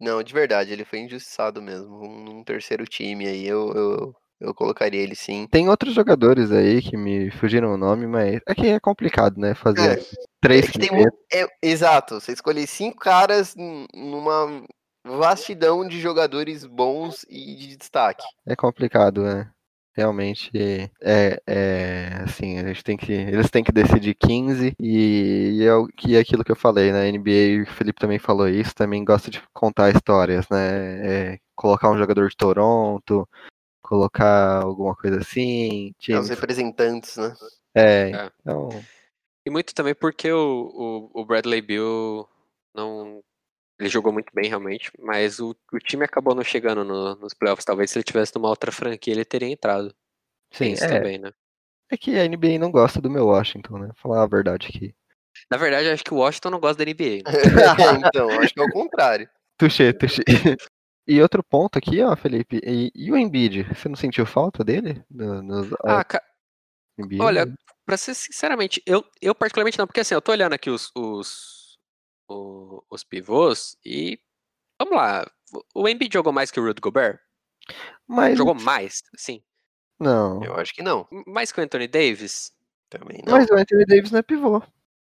[0.00, 2.02] Não, de verdade, ele foi injustiçado mesmo.
[2.04, 5.46] Um, num terceiro time aí, eu, eu, eu colocaria ele sim.
[5.50, 9.54] Tem outros jogadores aí que me fugiram o nome, mas é que é complicado, né,
[9.54, 10.02] fazer É,
[10.40, 14.62] três É que tem mu- é, exato, você escolher cinco caras numa
[15.04, 18.24] vastidão de jogadores bons e de destaque.
[18.46, 19.50] É complicado, né?
[19.96, 20.50] Realmente
[21.00, 23.12] é, é assim, a gente tem que.
[23.12, 26.92] Eles têm que decidir 15 e, e é, o- que é aquilo que eu falei,
[26.92, 31.32] na NBA, o Felipe também falou isso, também gosta de contar histórias, né?
[31.34, 33.26] É, colocar um jogador de Toronto,
[33.82, 37.34] colocar alguma coisa assim, É os representantes, né?
[37.74, 38.32] É, É.
[38.40, 38.68] então.
[39.46, 42.28] E muito também porque o, o, o Bradley Bill
[42.74, 43.22] não.
[43.78, 47.64] Ele jogou muito bem, realmente, mas o, o time acabou não chegando no- nos playoffs.
[47.64, 49.94] Talvez se ele tivesse numa outra franquia, ele teria entrado.
[50.50, 51.32] Sim, isso é, também, né?
[51.90, 53.90] é que a NBA não gosta do meu Washington, né?
[53.96, 54.94] Falar a verdade aqui.
[55.50, 57.22] Na verdade, eu acho que o Washington não gosta da NBA.
[57.22, 57.22] né?
[58.00, 59.28] então, acho que é o contrário.
[59.58, 60.22] Tuxê, tuxê.
[61.08, 63.62] E outro ponto aqui, ó, Felipe, e, e o Embiid?
[63.74, 65.04] Você não sentiu falta dele?
[65.10, 66.22] No, nos Ah, ca-
[67.20, 67.46] olha,
[67.84, 71.65] pra ser sinceramente, eu, eu particularmente não, porque assim, eu tô olhando aqui os, os,
[72.28, 74.18] o- os pivôs e.
[74.80, 75.26] Vamos lá.
[75.74, 77.18] O Embiid jogou mais que o Rudy Gobert?
[78.06, 79.42] mas Jogou mais, sim.
[79.98, 80.42] não.
[80.44, 81.06] Eu acho que não.
[81.26, 82.52] Mais que o Anthony Davis?
[82.88, 83.32] Também não.
[83.36, 84.62] Mas o Anthony Davis não é pivô.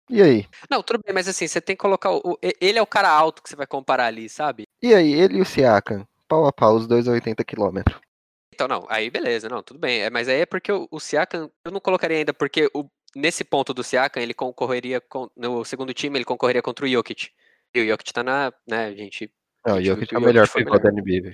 [0.09, 0.47] E aí?
[0.69, 2.11] Não, tudo bem, mas assim, você tem que colocar.
[2.11, 4.63] O, ele é o cara alto que você vai comparar ali, sabe?
[4.81, 6.05] E aí, ele e o Siakam?
[6.27, 7.83] Pau a pau, os dois a 80 km.
[8.53, 10.01] Então, não, aí beleza, não, tudo bem.
[10.01, 13.43] É, mas aí é porque o, o Siakam, eu não colocaria ainda, porque o, nesse
[13.43, 17.29] ponto do Siakam, ele concorreria com, no segundo time, ele concorreria contra o Jokic.
[17.73, 19.31] E o Jokic tá na, né, gente
[19.65, 20.91] Não, A o gente viu Jokic é o o melhor pivô da.
[20.91, 21.33] NBA.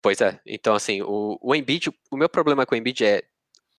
[0.00, 0.40] Pois é.
[0.46, 3.22] Então, assim, o, o Embiid, o meu problema com o Embiid é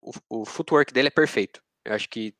[0.01, 0.11] o,
[0.41, 1.61] o footwork dele é perfeito.
[1.85, 2.33] Eu acho que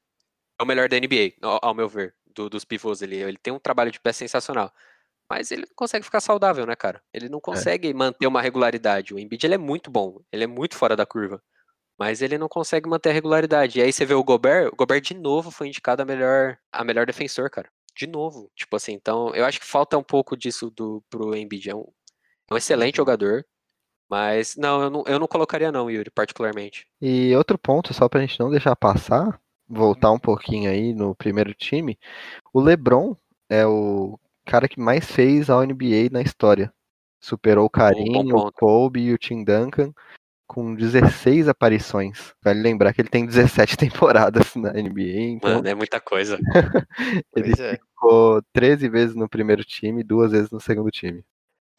[0.60, 3.18] é o melhor da NBA, ao, ao meu ver, do- dos pivôs ali.
[3.18, 4.74] Ele tem um trabalho de pé sensacional.
[5.30, 7.02] Mas ele não consegue ficar saudável, né, cara?
[7.14, 9.14] Ele não consegue manter uma regularidade.
[9.14, 11.42] O Embiid ele é muito bom, ele é muito fora da curva.
[12.00, 13.80] Mas ele não consegue manter a regularidade.
[13.80, 16.84] E aí você vê o Gobert, o Gobert de novo foi indicado a melhor, a
[16.84, 17.70] melhor defensor, cara.
[17.96, 18.50] De novo.
[18.56, 21.70] Tipo assim, então eu acho que falta um pouco disso do, pro Embiid.
[21.70, 21.86] É um,
[22.50, 23.02] é um excelente Uhum.
[23.02, 23.46] jogador.
[24.10, 26.88] Mas não eu, não, eu não colocaria não, Yuri, particularmente.
[27.02, 31.54] E outro ponto, só pra gente não deixar passar, voltar um pouquinho aí no primeiro
[31.54, 31.98] time,
[32.54, 33.16] o LeBron
[33.50, 36.74] é o cara que mais fez a NBA na história.
[37.22, 38.54] Superou o Karim, o ponto.
[38.58, 39.94] Kobe e o Tim Duncan
[40.50, 42.34] com 16 aparições.
[42.44, 46.40] Vale lembrar que ele tem 17 temporadas na NBA, então Mano, é muita coisa.
[47.36, 47.78] ele é.
[47.78, 51.24] ficou 13 vezes no primeiro time e duas vezes no segundo time.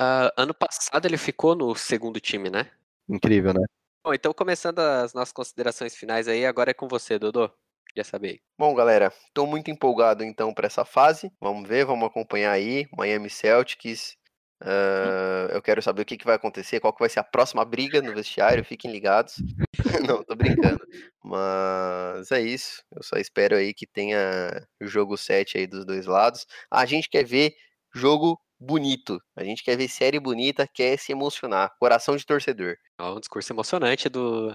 [0.01, 2.71] Ah, ano passado ele ficou no segundo time, né?
[3.09, 3.65] Incrível, né?
[4.05, 7.51] Bom, então começando as nossas considerações finais aí, agora é com você, Dodô.
[7.89, 8.41] Queria saber.
[8.57, 11.33] Bom, galera, tô muito empolgado então para essa fase.
[11.41, 12.87] Vamos ver, vamos acompanhar aí.
[12.97, 14.17] Miami Celtics.
[14.61, 17.65] Ah, eu quero saber o que, que vai acontecer, qual que vai ser a próxima
[17.65, 18.65] briga no vestiário.
[18.65, 19.37] Fiquem ligados.
[20.07, 20.81] Não, tô brincando.
[21.25, 22.83] Mas é isso.
[22.95, 26.47] Eu só espero aí que tenha jogo 7 aí dos dois lados.
[26.71, 27.55] A gente quer ver
[27.95, 29.21] jogo bonito.
[29.35, 31.75] A gente quer ver série bonita, quer se emocionar.
[31.79, 32.77] Coração de torcedor.
[32.99, 34.51] Ó, um discurso emocionante do.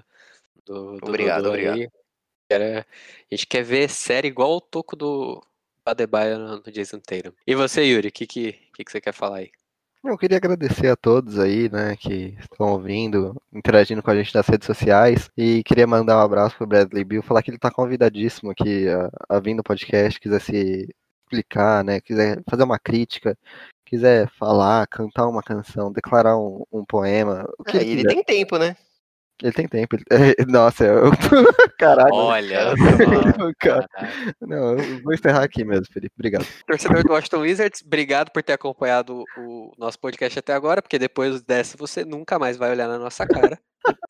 [0.64, 1.92] do, do Obrigado, Dudu obrigado.
[2.48, 2.86] Era-
[3.28, 5.44] a gente quer ver série igual o toco do
[5.84, 7.32] Adebayo no, Jason Tatum.
[7.44, 9.50] E você, Yuri, o que, que, que, que você quer falar aí?
[10.08, 14.46] Eu queria agradecer a todos aí, né, que estão ouvindo, interagindo com a gente nas
[14.46, 15.28] redes sociais.
[15.36, 19.10] E queria mandar um abraço pro Bradley Bill, falar que ele tá convidadíssimo aqui a,
[19.36, 20.88] a vir no podcast, quiser se
[21.24, 23.36] explicar, né, quiser fazer uma crítica,
[23.84, 27.44] quiser falar, cantar uma canção, declarar um, um poema.
[27.58, 28.08] O que É, ele, ele quiser.
[28.14, 28.76] tem tempo, né?
[29.42, 29.96] Ele tem tempo.
[29.96, 30.04] ele-
[30.48, 31.10] Nossa, eu...
[31.78, 32.14] caralho.
[32.14, 33.88] Olha, Não, só, cara.
[33.88, 34.34] caralho.
[34.40, 36.14] Não, eu vou encerrar aqui mesmo, Felipe.
[36.16, 36.46] Obrigado.
[36.66, 41.42] torcedor do Washington Wizards, obrigado por ter acompanhado o nosso podcast até agora, porque depois
[41.42, 43.58] dessa você nunca mais vai olhar na nossa cara.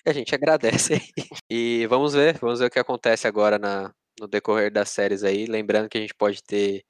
[0.07, 1.27] E a gente agradece aí.
[1.51, 5.47] E vamos ver, vamos ver o que acontece agora na, no decorrer das séries aí.
[5.47, 6.83] Lembrando que a gente pode ter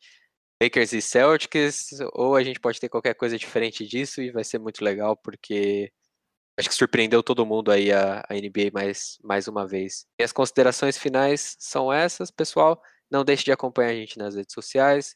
[0.63, 4.59] Lakers e Celtics, ou a gente pode ter qualquer coisa diferente disso, e vai ser
[4.59, 5.91] muito legal, porque
[6.59, 10.07] acho que surpreendeu todo mundo aí a, a NBA mais, mais uma vez.
[10.19, 12.81] E as considerações finais são essas, pessoal.
[13.11, 15.15] Não deixe de acompanhar a gente nas redes sociais.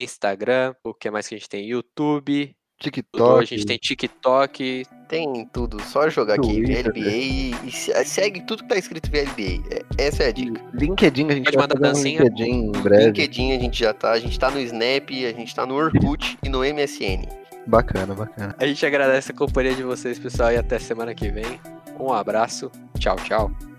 [0.00, 1.64] Instagram, o que mais que a gente tem?
[1.66, 3.42] YouTube, TikTok.
[3.42, 4.84] a gente tem TikTok.
[5.08, 5.80] Tem tudo.
[5.82, 9.62] Só jogar aqui VLBA e, e se- segue tudo que tá escrito VLBA.
[9.98, 10.60] É- essa é a dica.
[10.74, 12.22] LinkedIn, a gente Pode mandar dancinha.
[12.22, 13.04] LinkedIn em breve.
[13.06, 14.12] LinkedIn a gente já tá.
[14.12, 17.22] A gente tá no Snap, a gente tá no Orkut e no MSN.
[17.66, 18.54] Bacana, bacana.
[18.58, 21.60] A gente agradece a companhia de vocês, pessoal, e até semana que vem.
[21.98, 22.70] Um abraço.
[22.98, 23.71] Tchau, tchau.